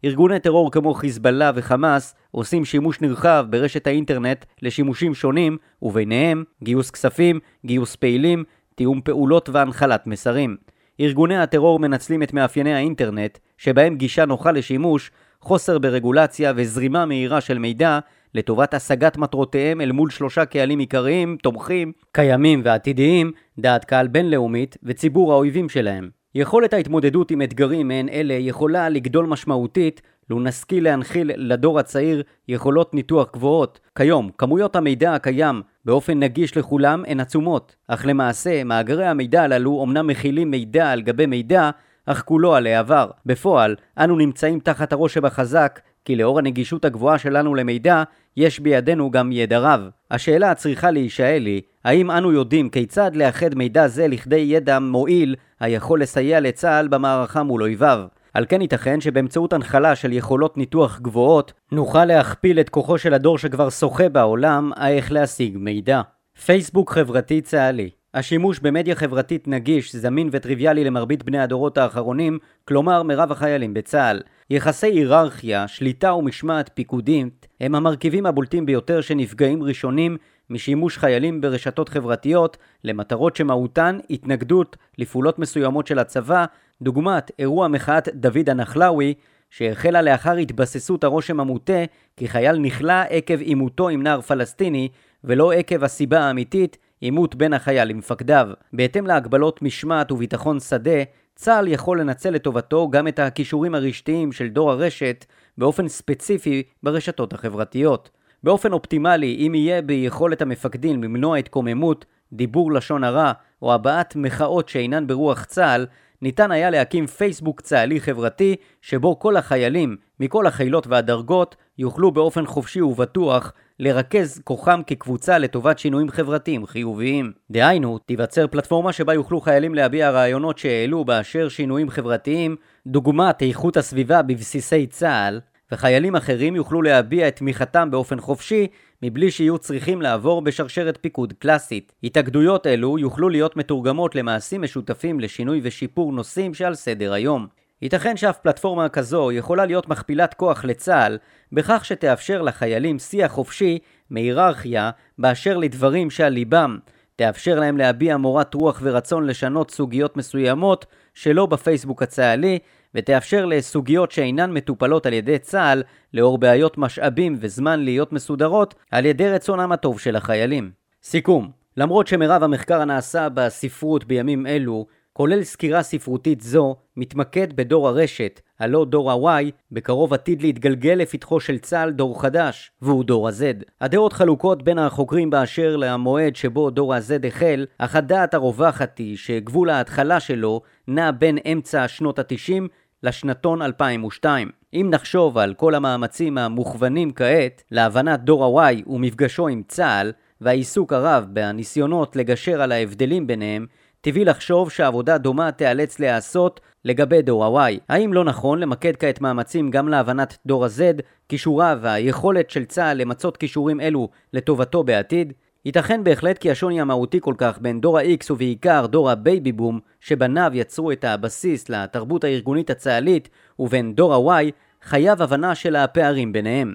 ארגוני 0.05 0.41
טרור 0.41 0.73
כמו 0.73 0.95
חיזבאללה 0.95 1.51
וחמאס 1.55 2.15
עושים 2.31 2.65
שימוש 2.65 3.01
נרחב 3.01 3.47
ברשת 3.51 3.87
האינטרנט 3.87 4.45
לשימושים 4.63 5.15
שונים, 5.15 5.57
וביניהם 5.83 6.45
גיוס 6.63 6.91
כספים, 6.91 7.41
גיוס 7.67 7.97
פעילים, 7.97 8.45
תיאום 8.75 9.01
פעולות 9.01 9.49
והנחלת 9.49 10.07
מסרים. 10.07 10.57
ארגוני 11.01 11.39
הטרור 11.39 11.79
מנצלים 11.79 12.23
את 12.23 12.33
מאפייני 12.33 12.75
האינטרנט, 12.75 13.39
שבהם 13.59 13.97
גישה 13.97 14.25
נוחה 14.25 14.53
לשימוש, 14.53 15.11
חוסר 15.41 15.79
ברגולציה 15.79 16.53
וזרימה 16.57 17.07
מהירה 17.07 17.41
של 17.41 17.59
מידע, 17.59 17.99
לטובת 18.35 18.75
השגת 18.75 19.17
מטרותיהם 19.17 19.81
אל 19.81 19.93
מול 19.93 20.11
שלושה 20.11 20.45
קהלים 20.45 20.79
עיקריים, 20.79 21.37
תומכים, 21.43 21.93
קיימים 22.13 22.61
ועתידיים, 22.65 23.33
דעת 23.59 23.85
קהל 23.85 24.07
בינלאומית 24.09 24.77
וציבור 24.83 25.33
האויבים 25.33 25.69
שלהם. 25.69 26.11
יכולת 26.35 26.73
ההתמודדות 26.73 27.31
עם 27.31 27.43
אתגרים 27.43 27.89
מעין 27.89 28.09
אלה 28.09 28.35
יכולה 28.35 28.89
לגדול 28.89 29.27
משמעותית 29.27 30.03
לו 30.31 30.41
נשכיל 30.41 30.85
להנחיל 30.85 31.31
לדור 31.37 31.79
הצעיר 31.79 32.23
יכולות 32.49 32.95
ניתוח 32.95 33.31
גבוהות. 33.33 33.81
כיום, 33.95 34.31
כמויות 34.39 34.77
המידע 34.77 35.15
הקיים 35.15 35.63
באופן 35.85 36.19
נגיש 36.19 36.57
לכולם 36.57 37.03
הן 37.07 37.21
עצומות, 37.21 37.77
אך 37.89 38.07
למעשה 38.07 38.65
מאגרי 38.65 39.07
המידע 39.07 39.43
הללו 39.43 39.85
אמנם 39.85 40.07
מכילים 40.07 40.51
מידע 40.51 40.91
על 40.91 41.03
גבי 41.03 41.27
מידע, 41.27 41.71
אך 42.07 42.23
כולו 42.25 42.55
על 42.55 42.67
העבר. 42.67 43.11
בפועל, 43.27 43.77
אנו 43.99 44.17
נמצאים 44.17 44.61
תחת 44.61 44.93
הרושם 44.93 45.25
החזק 45.25 45.81
כי 46.05 46.17
לאור 46.17 46.39
הנגישות 46.39 46.85
הגבוהה 46.85 47.19
שלנו 47.19 47.55
למידע, 47.55 48.03
יש 48.37 48.61
בידינו 48.61 49.11
גם 49.11 49.33
ידע 49.33 49.59
רב. 49.59 49.89
השאלה 50.11 50.51
הצריכה 50.51 50.91
להישאל 50.91 51.47
היא, 51.47 51.63
האם 51.85 52.11
אנו 52.11 52.33
יודעים 52.33 52.69
כיצד 52.69 53.17
לאחד 53.17 53.55
מידע 53.55 53.89
זה 53.89 54.09
לכדי 54.09 54.37
ידע 54.37 54.79
מועיל 54.79 55.37
היכול 55.61 56.03
לסייע 56.03 56.41
לצה"ל 56.41 56.89
במערכה 56.89 57.43
מול 57.43 57.63
אויביו? 57.63 58.05
על 58.35 58.47
כן 58.49 58.61
ייתכן 58.61 59.01
שבאמצעות 59.01 59.53
הנחלה 59.53 59.97
של 59.97 60.13
יכולות 60.13 60.57
ניתוח 60.57 61.01
גבוהות, 61.01 61.53
נוכל 61.73 62.05
להכפיל 62.05 62.61
את 62.61 62.69
כוחו 62.69 62.99
של 62.99 63.15
הדור 63.15 63.39
שכבר 63.39 63.71
שוחה 63.71 64.09
בעולם, 64.09 64.73
האיך 64.77 65.13
להשיג 65.13 65.57
מידע. 65.59 66.01
פייסבוק 66.45 66.93
חברתי 66.93 67.41
צה"לי 67.41 67.91
השימוש 68.15 68.59
במדיה 68.59 68.95
חברתית 68.95 69.49
נגיש, 69.49 69.97
זמין 69.97 70.29
וטריוויאלי 70.33 70.85
למרבית 70.85 71.23
בני 71.23 71.39
הדורות 71.39 71.79
האחרונים, 71.79 72.39
כלומר 72.65 73.03
מרב 73.03 73.33
החיילים 73.33 73.75
בצה"ל. 73.75 74.21
יחסי 74.51 74.87
היררכיה, 74.87 75.69
שליטה 75.69 76.15
ומשמעת 76.15 76.71
פיקודית 76.75 77.47
הם 77.61 77.75
המרכיבים 77.75 78.27
הבולטים 78.27 78.67
ביותר 78.67 79.01
שנפגעים 79.01 79.63
ראשונים 79.63 80.17
משימוש 80.51 80.99
חיילים 80.99 81.41
ברשתות 81.41 81.89
חברתיות 81.89 82.57
למטרות 82.85 83.37
שמהותן 83.37 83.99
התנגדות 84.11 84.77
לפעולות 84.99 85.39
מסוימות 85.39 85.87
של 85.87 85.99
הצבא, 85.99 86.45
דוגמת 86.83 87.31
אירוע 87.39 87.69
מחאת 87.69 88.09
דוד 88.15 88.51
הנחלאווי, 88.51 89.15
שהחלה 89.51 90.03
לאחר 90.03 90.37
התבססות 90.37 91.05
הרושם 91.05 91.41
המוטה 91.41 91.85
כי 92.17 92.29
חייל 92.29 92.57
נכלא 92.57 93.03
עקב 93.11 93.41
עימותו 93.41 93.89
עם 93.89 94.03
נער 94.03 94.21
פלסטיני 94.21 94.89
ולא 95.25 95.53
עקב 95.53 95.85
הסיבה 95.85 96.21
האמיתית 96.21 96.77
עימות 97.05 97.35
בין 97.35 97.53
החייל 97.53 97.89
למפקדיו. 97.89 98.49
בהתאם 98.73 99.07
להגבלות 99.07 99.63
משמעת 99.63 100.13
וביטחון 100.13 100.61
שדה, 100.61 101.03
צה"ל 101.35 101.69
יכול 101.69 102.01
לנצל 102.01 102.31
לטובתו 102.31 102.91
גם 102.91 103.09
את 103.09 103.19
הכישורים 103.19 103.75
הרשתיים 103.75 104.33
של 104.33 104.49
דור 104.49 104.71
הרשת 104.71 105.25
באופן 105.59 105.89
ספציפי 105.89 106.63
ברשתות 106.83 107.33
החברתיות. 107.33 108.11
באופן 108.45 108.73
אופטימלי, 108.73 109.47
אם 109.47 109.55
יהיה 109.55 109.83
ביכולת 109.83 110.43
המפקדים 110.43 111.03
למנוע 111.03 111.37
התקוממות, 111.37 112.05
דיבור 112.33 112.73
לשון 112.73 113.05
הרע 113.05 113.33
או 113.63 113.75
הבעת 113.75 114.17
מחאות 114.17 114.69
שאינן 114.69 115.07
ברוח 115.07 115.45
צה"ל, 115.45 115.87
ניתן 116.23 116.51
היה 116.51 116.71
להקים 116.71 117.07
פייסבוק 117.07 117.61
צה"לי 117.61 118.01
חברתי, 118.01 118.57
שבו 118.83 119.19
כל 119.19 119.37
החיילים, 119.37 119.97
מכל 120.21 120.47
החילות 120.47 120.87
והדרגות, 120.87 121.57
יוכלו 121.79 122.13
באופן 122.13 122.47
חופשי 122.47 122.81
ובטוח 122.83 123.53
לרכז 123.81 124.41
כוחם 124.45 124.81
כקבוצה 124.87 125.39
לטובת 125.39 125.79
שינויים 125.79 126.11
חברתיים 126.11 126.67
חיוביים. 126.67 127.33
דהיינו, 127.51 127.99
תיווצר 127.99 128.47
פלטפורמה 128.47 128.93
שבה 128.93 129.15
יוכלו 129.15 129.41
חיילים 129.41 129.75
להביע 129.75 130.11
רעיונות 130.11 130.59
שהעלו 130.59 131.05
באשר 131.05 131.49
שינויים 131.49 131.91
חברתיים, 131.91 132.57
דוגמת 132.87 133.43
איכות 133.43 133.77
הסביבה 133.77 134.23
בבסיסי 134.23 134.87
צה"ל, 134.87 135.41
וחיילים 135.73 136.17
אחרים 136.17 136.57
יוכלו 136.57 136.83
להביע 136.83 137.29
את 137.29 137.37
תמיכתם 137.37 137.91
באופן 137.91 138.21
חופשי, 138.21 138.67
מבלי 139.03 139.31
שיהיו 139.31 139.59
צריכים 139.59 140.03
לעבור 140.03 140.43
בשרשרת 140.43 140.99
פיקוד 141.01 141.33
קלאסית. 141.39 141.93
התאגדויות 142.05 142.67
אלו 142.67 142.99
יוכלו 142.99 143.29
להיות 143.29 143.57
מתורגמות 143.57 144.15
למעשים 144.15 144.63
משותפים 144.63 145.21
לשינוי 145.21 145.61
ושיפור 145.63 146.13
נושאים 146.13 146.55
שעל 146.55 146.75
סדר 146.75 147.13
היום. 147.13 147.47
ייתכן 147.83 148.17
שאף 148.17 148.39
פלטפורמה 148.39 148.89
כזו 148.89 149.33
יכולה 149.33 149.67
להיות 149.67 149.89
מכפילת 149.89 150.35
כוח 150.35 150.65
לצה"ל, 150.65 151.19
בכך 151.53 151.85
שתאפשר 151.85 152.43
לחיילים 152.43 152.99
שיח 152.99 153.33
חופשי 153.33 153.79
מהיררכיה 154.11 154.91
באשר 155.19 155.57
לדברים 155.57 156.11
שעל 156.11 156.33
ליבם, 156.33 156.79
תאפשר 157.17 157.61
להם 157.61 157.77
להביע 157.77 158.17
מורת 158.17 158.55
רוח 158.55 158.81
ורצון 158.83 159.27
לשנות 159.27 159.71
סוגיות 159.71 160.17
מסוימות 160.17 160.87
שלא 161.15 161.47
בפייסבוק 161.47 162.03
הצה"לי, 162.03 162.59
ותאפשר 162.95 163.45
לסוגיות 163.47 164.13
שאינן 164.13 164.53
מטופלות 164.53 165.07
על 165.07 165.13
ידי 165.13 165.39
צה"ל, 165.39 165.83
לאור 166.15 166.39
בעיות 166.39 166.79
משאבים 166.79 167.37
וזמן 167.41 167.81
להיות 167.81 168.13
מסודרות, 168.13 168.75
על 168.91 169.07
ידי 169.07 169.29
רצונם 169.29 169.73
הטוב 169.73 170.01
של 170.01 170.17
החיילים. 170.17 170.71
סיכום 171.03 171.51
למרות 171.77 172.07
שמרב 172.07 172.43
המחקר 172.43 172.81
הנעשה 172.81 173.29
בספרות 173.29 174.05
בימים 174.05 174.47
אלו 174.47 174.87
כולל 175.17 175.43
סקירה 175.45 175.83
ספרותית 175.83 176.41
זו, 176.41 176.77
מתמקד 176.97 177.53
בדור 177.53 177.89
הרשת, 177.89 178.41
הלא 178.61 178.85
דור 178.85 179.29
ה-Y, 179.29 179.45
בקרוב 179.73 180.15
עתיד 180.15 180.43
להתגלגל 180.43 180.93
לפתחו 180.93 181.41
של 181.41 181.59
צה"ל 181.59 181.91
דור 181.91 182.23
חדש, 182.23 182.71
והוא 182.83 183.05
דור 183.05 183.29
ה-Z. 183.29 183.65
הדעות 183.81 184.13
חלוקות 184.13 184.63
בין 184.63 184.79
החוקרים 184.79 185.31
באשר 185.31 185.77
למועד 185.77 186.37
שבו 186.37 186.71
דור 186.71 186.95
ה-Z 186.95 187.27
החל, 187.27 187.67
אך 187.79 187.97
הדעת 187.97 188.35
הרווחת 188.35 188.99
היא 188.99 189.17
שגבול 189.17 189.71
ההתחלה 189.71 190.21
שלו 190.21 190.61
נע 190.89 191.11
בין 191.11 191.39
אמצע 191.53 191.89
שנות 191.89 192.19
ה-90 192.19 192.63
לשנתון 193.03 193.63
2002. 193.63 194.51
אם 194.75 194.89
נחשוב 194.91 195.39
על 195.39 195.55
כל 195.55 195.75
המאמצים 195.75 196.39
המוכוונים 196.39 197.13
כעת 197.13 197.63
להבנת 197.71 198.21
דור 198.21 198.61
ה-Y 198.61 198.83
ומפגשו 198.87 199.49
עם 199.49 199.63
צה"ל, 199.69 200.13
והעיסוק 200.41 200.93
הרב 200.93 201.27
בניסיונות 201.33 202.17
לגשר 202.17 202.63
על 202.63 202.73
ההבדלים 202.73 203.27
ביניהם, 203.27 203.67
טבעי 204.05 204.25
לחשוב 204.25 204.71
שעבודה 204.71 205.19
דומה 205.19 205.53
תיאלץ 205.53 206.01
להיעשות 206.01 206.61
לגבי 206.85 207.23
דור 207.23 207.59
ה-Y. 207.59 207.73
האם 207.89 208.13
לא 208.13 208.25
נכון 208.25 208.61
למקד 208.61 208.97
כעת 208.97 209.21
מאמצים 209.21 209.71
גם 209.71 209.89
להבנת 209.89 210.39
דור 210.47 210.65
ה-Z, 210.65 211.03
כישוריו 211.29 211.79
והיכולת 211.83 212.51
של 212.51 212.65
צה"ל 212.65 212.97
למצות 212.97 213.37
כישורים 213.37 213.81
אלו 213.81 214.09
לטובתו 214.33 214.85
בעתיד? 214.85 215.33
ייתכן 215.65 216.05
בהחלט 216.05 216.39
כי 216.39 216.51
השוני 216.51 216.81
המהותי 216.81 217.19
כל 217.21 217.35
כך 217.39 217.59
בין 217.59 217.81
דור 217.81 217.99
ה-X 217.99 218.31
ובעיקר 218.31 218.87
דור 218.87 219.11
הבייבי 219.11 219.53
בום, 219.53 219.81
שבניו 220.01 220.51
יצרו 220.55 220.93
את 220.93 221.05
הבסיס 221.05 221.69
לתרבות 221.69 222.25
הארגונית 222.25 222.71
הצה"לית, 222.71 223.29
ובין 223.59 223.95
דור 223.95 224.33
ה-Y, 224.33 224.51
חייב 224.83 225.23
הבנה 225.23 225.55
של 225.55 225.77
הפערים 225.77 226.33
ביניהם. 226.33 226.75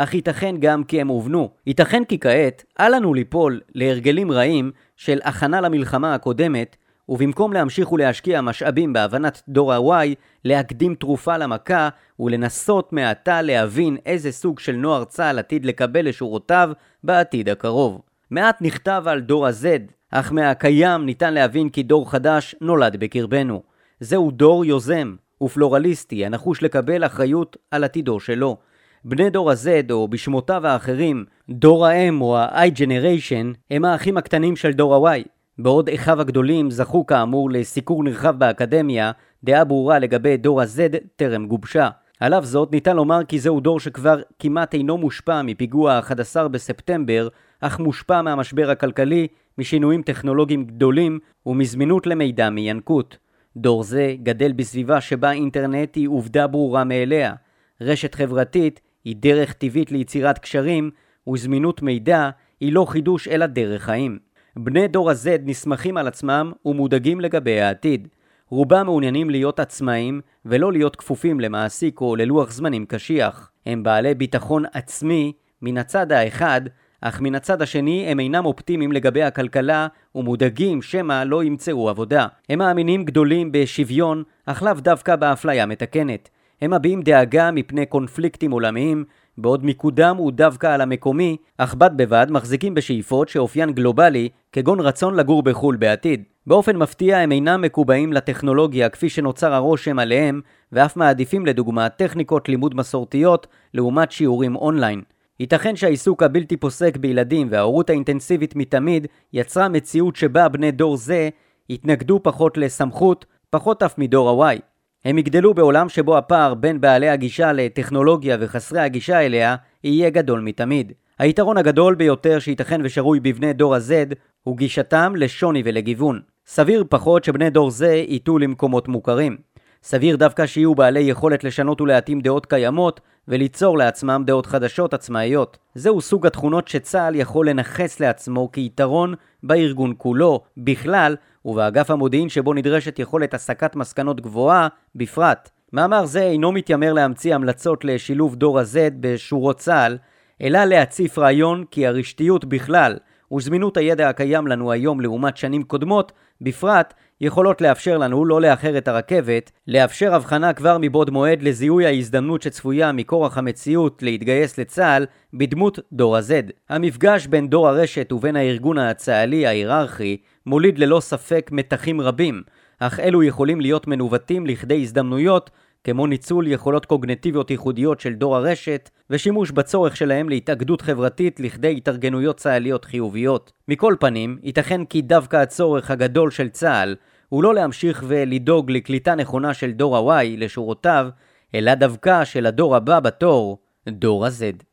אך 0.00 0.14
ייתכן 0.14 0.56
גם 0.58 0.84
כי 0.84 1.00
הם 1.00 1.08
הובנו. 1.08 1.50
ייתכן 1.66 2.04
כי 2.04 2.18
כעת, 2.18 2.64
אל 2.80 2.94
לנו 2.94 3.14
ליפול 3.14 3.60
להרגלים 3.74 4.32
רעים 4.32 4.70
של 4.96 5.18
הכנה 5.24 5.60
למלחמה 5.60 6.14
הקודמת, 6.14 6.76
ובמקום 7.08 7.52
להמשיך 7.52 7.92
ולהשקיע 7.92 8.40
משאבים 8.40 8.92
בהבנת 8.92 9.42
דור 9.48 9.72
ה-Y, 9.72 10.14
להקדים 10.44 10.94
תרופה 10.94 11.36
למכה 11.36 11.88
ולנסות 12.20 12.92
מעתה 12.92 13.42
להבין 13.42 13.96
איזה 14.06 14.32
סוג 14.32 14.58
של 14.58 14.72
נוער 14.72 15.04
צה"ל 15.04 15.38
עתיד 15.38 15.66
לקבל 15.66 16.08
לשורותיו 16.08 16.70
בעתיד 17.04 17.48
הקרוב. 17.48 18.00
מעט 18.30 18.62
נכתב 18.62 19.02
על 19.06 19.20
דור 19.20 19.46
ה-Z, 19.46 19.64
אך 20.10 20.32
מהקיים 20.32 21.06
ניתן 21.06 21.34
להבין 21.34 21.68
כי 21.68 21.82
דור 21.82 22.10
חדש 22.10 22.54
נולד 22.60 22.96
בקרבנו. 23.00 23.62
זהו 24.00 24.30
דור 24.30 24.64
יוזם 24.64 25.14
ופלורליסטי 25.42 26.26
הנחוש 26.26 26.62
לקבל 26.62 27.06
אחריות 27.06 27.56
על 27.70 27.84
עתידו 27.84 28.20
שלו. 28.20 28.67
בני 29.04 29.30
דור 29.30 29.50
ה-Z, 29.50 29.92
או 29.92 30.08
בשמותיו 30.08 30.66
האחרים, 30.66 31.24
דור 31.50 31.86
האם 31.86 32.20
או 32.20 32.38
ה-i-Generation, 32.38 33.56
הם 33.70 33.84
האחים 33.84 34.16
הקטנים 34.16 34.56
של 34.56 34.72
דור 34.72 35.08
ה-Y. 35.08 35.22
בעוד 35.58 35.88
אחיו 35.88 36.20
הגדולים 36.20 36.70
זכו 36.70 37.06
כאמור 37.06 37.50
לסיקור 37.50 38.04
נרחב 38.04 38.38
באקדמיה, 38.38 39.10
דעה 39.44 39.64
ברורה 39.64 39.98
לגבי 39.98 40.36
דור 40.36 40.60
ה-Z 40.60 40.96
טרם 41.16 41.46
גובשה. 41.46 41.88
על 42.20 42.34
אף 42.34 42.44
זאת, 42.44 42.72
ניתן 42.72 42.96
לומר 42.96 43.24
כי 43.24 43.38
זהו 43.38 43.60
דור 43.60 43.80
שכבר 43.80 44.20
כמעט 44.38 44.74
אינו 44.74 44.98
מושפע 44.98 45.42
מפיגוע 45.42 45.92
ה-11 45.92 46.48
בספטמבר, 46.48 47.28
אך 47.60 47.80
מושפע 47.80 48.22
מהמשבר 48.22 48.70
הכלכלי, 48.70 49.26
משינויים 49.58 50.02
טכנולוגיים 50.02 50.64
גדולים 50.64 51.18
ומזמינות 51.46 52.06
למידע 52.06 52.50
מינקות. 52.50 53.18
דור 53.56 53.82
זה 53.82 54.14
גדל 54.22 54.52
בסביבה 54.52 55.00
שבה 55.00 55.32
אינטרנט 55.32 55.96
היא 55.96 56.08
עובדה 56.08 56.46
ברורה 56.46 56.84
מאליה. 56.84 57.34
רשת 57.80 58.14
חברתית 58.14 58.80
היא 59.08 59.16
דרך 59.18 59.52
טבעית 59.52 59.92
ליצירת 59.92 60.38
קשרים, 60.38 60.90
וזמינות 61.32 61.82
מידע 61.82 62.30
היא 62.60 62.72
לא 62.72 62.84
חידוש 62.84 63.28
אלא 63.28 63.46
דרך 63.46 63.82
חיים. 63.82 64.18
בני 64.56 64.88
דור 64.88 65.10
ה-Z 65.10 65.28
נסמכים 65.44 65.96
על 65.96 66.06
עצמם 66.06 66.52
ומודאגים 66.64 67.20
לגבי 67.20 67.60
העתיד. 67.60 68.08
רובם 68.48 68.86
מעוניינים 68.86 69.30
להיות 69.30 69.60
עצמאים 69.60 70.20
ולא 70.44 70.72
להיות 70.72 70.96
כפופים 70.96 71.40
למעסיק 71.40 72.00
או 72.00 72.16
ללוח 72.16 72.50
זמנים 72.50 72.86
קשיח. 72.86 73.50
הם 73.66 73.82
בעלי 73.82 74.14
ביטחון 74.14 74.64
עצמי 74.72 75.32
מן 75.62 75.78
הצד 75.78 76.12
האחד, 76.12 76.60
אך 77.00 77.20
מן 77.20 77.34
הצד 77.34 77.62
השני 77.62 78.06
הם 78.08 78.20
אינם 78.20 78.44
אופטימיים 78.44 78.92
לגבי 78.92 79.22
הכלכלה 79.22 79.86
ומודאגים 80.14 80.82
שמא 80.82 81.22
לא 81.26 81.44
ימצאו 81.44 81.88
עבודה. 81.88 82.26
הם 82.48 82.58
מאמינים 82.58 83.04
גדולים 83.04 83.52
בשוויון, 83.52 84.22
אך 84.46 84.62
לאו 84.62 84.74
דווקא 84.74 85.16
באפליה 85.16 85.66
מתקנת. 85.66 86.28
הם 86.62 86.74
מביעים 86.74 87.02
דאגה 87.02 87.50
מפני 87.50 87.86
קונפליקטים 87.86 88.50
עולמיים, 88.50 89.04
בעוד 89.38 89.64
מיקודם 89.64 90.16
הוא 90.16 90.32
דווקא 90.32 90.66
על 90.66 90.80
המקומי, 90.80 91.36
אך 91.58 91.74
בד 91.74 91.90
בבד 91.96 92.26
מחזיקים 92.30 92.74
בשאיפות 92.74 93.28
שאופיין 93.28 93.72
גלובלי, 93.72 94.28
כגון 94.52 94.80
רצון 94.80 95.14
לגור 95.14 95.42
בחו"ל 95.42 95.76
בעתיד. 95.76 96.22
באופן 96.46 96.76
מפתיע 96.76 97.18
הם 97.18 97.32
אינם 97.32 97.62
מקובעים 97.62 98.12
לטכנולוגיה 98.12 98.88
כפי 98.88 99.08
שנוצר 99.08 99.54
הרושם 99.54 99.98
עליהם, 99.98 100.40
ואף 100.72 100.96
מעדיפים 100.96 101.46
לדוגמה 101.46 101.88
טכניקות 101.88 102.48
לימוד 102.48 102.74
מסורתיות 102.74 103.46
לעומת 103.74 104.12
שיעורים 104.12 104.56
אונליין. 104.56 105.02
ייתכן 105.40 105.76
שהעיסוק 105.76 106.22
הבלתי 106.22 106.56
פוסק 106.56 106.96
בילדים 106.96 107.48
וההורות 107.50 107.90
האינטנסיבית 107.90 108.56
מתמיד 108.56 109.06
יצרה 109.32 109.68
מציאות 109.68 110.16
שבה 110.16 110.48
בני 110.48 110.70
דור 110.70 110.96
זה 110.96 111.28
התנגדו 111.70 112.20
פחות 112.22 112.58
לסמכות, 112.58 113.26
פחות 113.50 113.82
אף 113.82 113.98
מדור 113.98 114.44
ה-Y. 114.44 114.67
הם 115.04 115.18
יגדלו 115.18 115.54
בעולם 115.54 115.88
שבו 115.88 116.18
הפער 116.18 116.54
בין 116.54 116.80
בעלי 116.80 117.08
הגישה 117.08 117.52
לטכנולוגיה 117.52 118.36
וחסרי 118.40 118.80
הגישה 118.80 119.20
אליה 119.20 119.56
יהיה 119.84 120.10
גדול 120.10 120.40
מתמיד. 120.40 120.92
היתרון 121.18 121.56
הגדול 121.56 121.94
ביותר 121.94 122.38
שייתכן 122.38 122.80
ושרוי 122.84 123.20
בבני 123.20 123.52
דור 123.52 123.74
ה-Z 123.74 124.14
הוא 124.42 124.56
גישתם 124.56 125.12
לשוני 125.16 125.62
ולגיוון. 125.64 126.20
סביר 126.46 126.84
פחות 126.88 127.24
שבני 127.24 127.50
דור 127.50 127.70
זה 127.70 127.94
ייטו 128.08 128.38
למקומות 128.38 128.88
מוכרים. 128.88 129.36
סביר 129.82 130.16
דווקא 130.16 130.46
שיהיו 130.46 130.74
בעלי 130.74 131.00
יכולת 131.00 131.44
לשנות 131.44 131.80
ולהתאים 131.80 132.20
דעות 132.20 132.46
קיימות 132.46 133.00
וליצור 133.28 133.78
לעצמם 133.78 134.22
דעות 134.26 134.46
חדשות 134.46 134.94
עצמאיות. 134.94 135.58
זהו 135.74 136.00
סוג 136.00 136.26
התכונות 136.26 136.68
שצה"ל 136.68 137.14
יכול 137.14 137.48
לנכס 137.48 138.00
לעצמו 138.00 138.52
כיתרון 138.52 139.14
בארגון 139.42 139.94
כולו, 139.98 140.40
בכלל, 140.56 141.16
ובאגף 141.48 141.90
המודיעין 141.90 142.28
שבו 142.28 142.54
נדרשת 142.54 142.98
יכולת 142.98 143.34
הסקת 143.34 143.76
מסקנות 143.76 144.20
גבוהה, 144.20 144.68
בפרט. 144.94 145.50
מאמר 145.72 146.06
זה 146.06 146.22
אינו 146.22 146.52
מתיימר 146.52 146.92
להמציא 146.92 147.34
המלצות 147.34 147.84
לשילוב 147.84 148.36
דור 148.36 148.58
ה-Z 148.58 148.76
בשורות 149.00 149.58
צה"ל, 149.58 149.98
אלא 150.42 150.64
להציף 150.64 151.18
רעיון 151.18 151.64
כי 151.70 151.86
הרשתיות 151.86 152.44
בכלל 152.44 152.96
וזמינות 153.32 153.76
הידע 153.76 154.08
הקיים 154.08 154.46
לנו 154.46 154.72
היום 154.72 155.00
לעומת 155.00 155.36
שנים 155.36 155.62
קודמות, 155.62 156.12
בפרט, 156.40 156.94
יכולות 157.20 157.60
לאפשר 157.60 157.98
לנו 157.98 158.24
לא 158.24 158.40
לאחר 158.40 158.78
את 158.78 158.88
הרכבת, 158.88 159.50
לאפשר 159.68 160.14
הבחנה 160.14 160.52
כבר 160.52 160.76
מבעוד 160.80 161.10
מועד 161.10 161.42
לזיהוי 161.42 161.86
ההזדמנות 161.86 162.42
שצפויה 162.42 162.92
מכורח 162.92 163.38
המציאות 163.38 164.02
להתגייס 164.02 164.58
לצה"ל 164.58 165.06
בדמות 165.34 165.78
דור 165.92 166.16
ה-Z. 166.16 166.52
המפגש 166.68 167.26
בין 167.26 167.48
דור 167.48 167.68
הרשת 167.68 168.12
ובין 168.12 168.36
הארגון 168.36 168.78
הצה"לי 168.78 169.46
ההיררכי 169.46 170.16
מוליד 170.46 170.78
ללא 170.78 171.00
ספק 171.00 171.50
מתחים 171.52 172.00
רבים, 172.00 172.42
אך 172.78 173.00
אלו 173.00 173.22
יכולים 173.22 173.60
להיות 173.60 173.86
מנווטים 173.86 174.46
לכדי 174.46 174.82
הזדמנויות 174.82 175.50
כמו 175.84 176.06
ניצול 176.06 176.46
יכולות 176.46 176.86
קוגנטיביות 176.86 177.50
ייחודיות 177.50 178.00
של 178.00 178.14
דור 178.14 178.36
הרשת 178.36 178.90
ושימוש 179.10 179.50
בצורך 179.50 179.96
שלהם 179.96 180.28
להתאגדות 180.28 180.80
חברתית 180.80 181.40
לכדי 181.40 181.74
התארגנויות 181.76 182.36
צה"ליות 182.36 182.84
חיוביות. 182.84 183.52
מכל 183.68 183.94
פנים, 184.00 184.38
ייתכן 184.42 184.84
כי 184.84 185.02
דווקא 185.02 185.36
הצורך 185.36 185.90
הגדול 185.90 186.30
של 186.30 186.48
צה"ל 186.48 186.96
הוא 187.28 187.42
לא 187.42 187.54
להמשיך 187.54 188.04
ולדאוג 188.06 188.70
לקליטה 188.70 189.14
נכונה 189.14 189.54
של 189.54 189.70
דור 189.70 190.12
ה-Y 190.12 190.26
לשורותיו, 190.36 191.08
אלא 191.54 191.74
דווקא 191.74 192.24
של 192.24 192.46
הדור 192.46 192.76
הבא 192.76 193.00
בתור, 193.00 193.58
דור 193.88 194.26
ה-Z. 194.26 194.67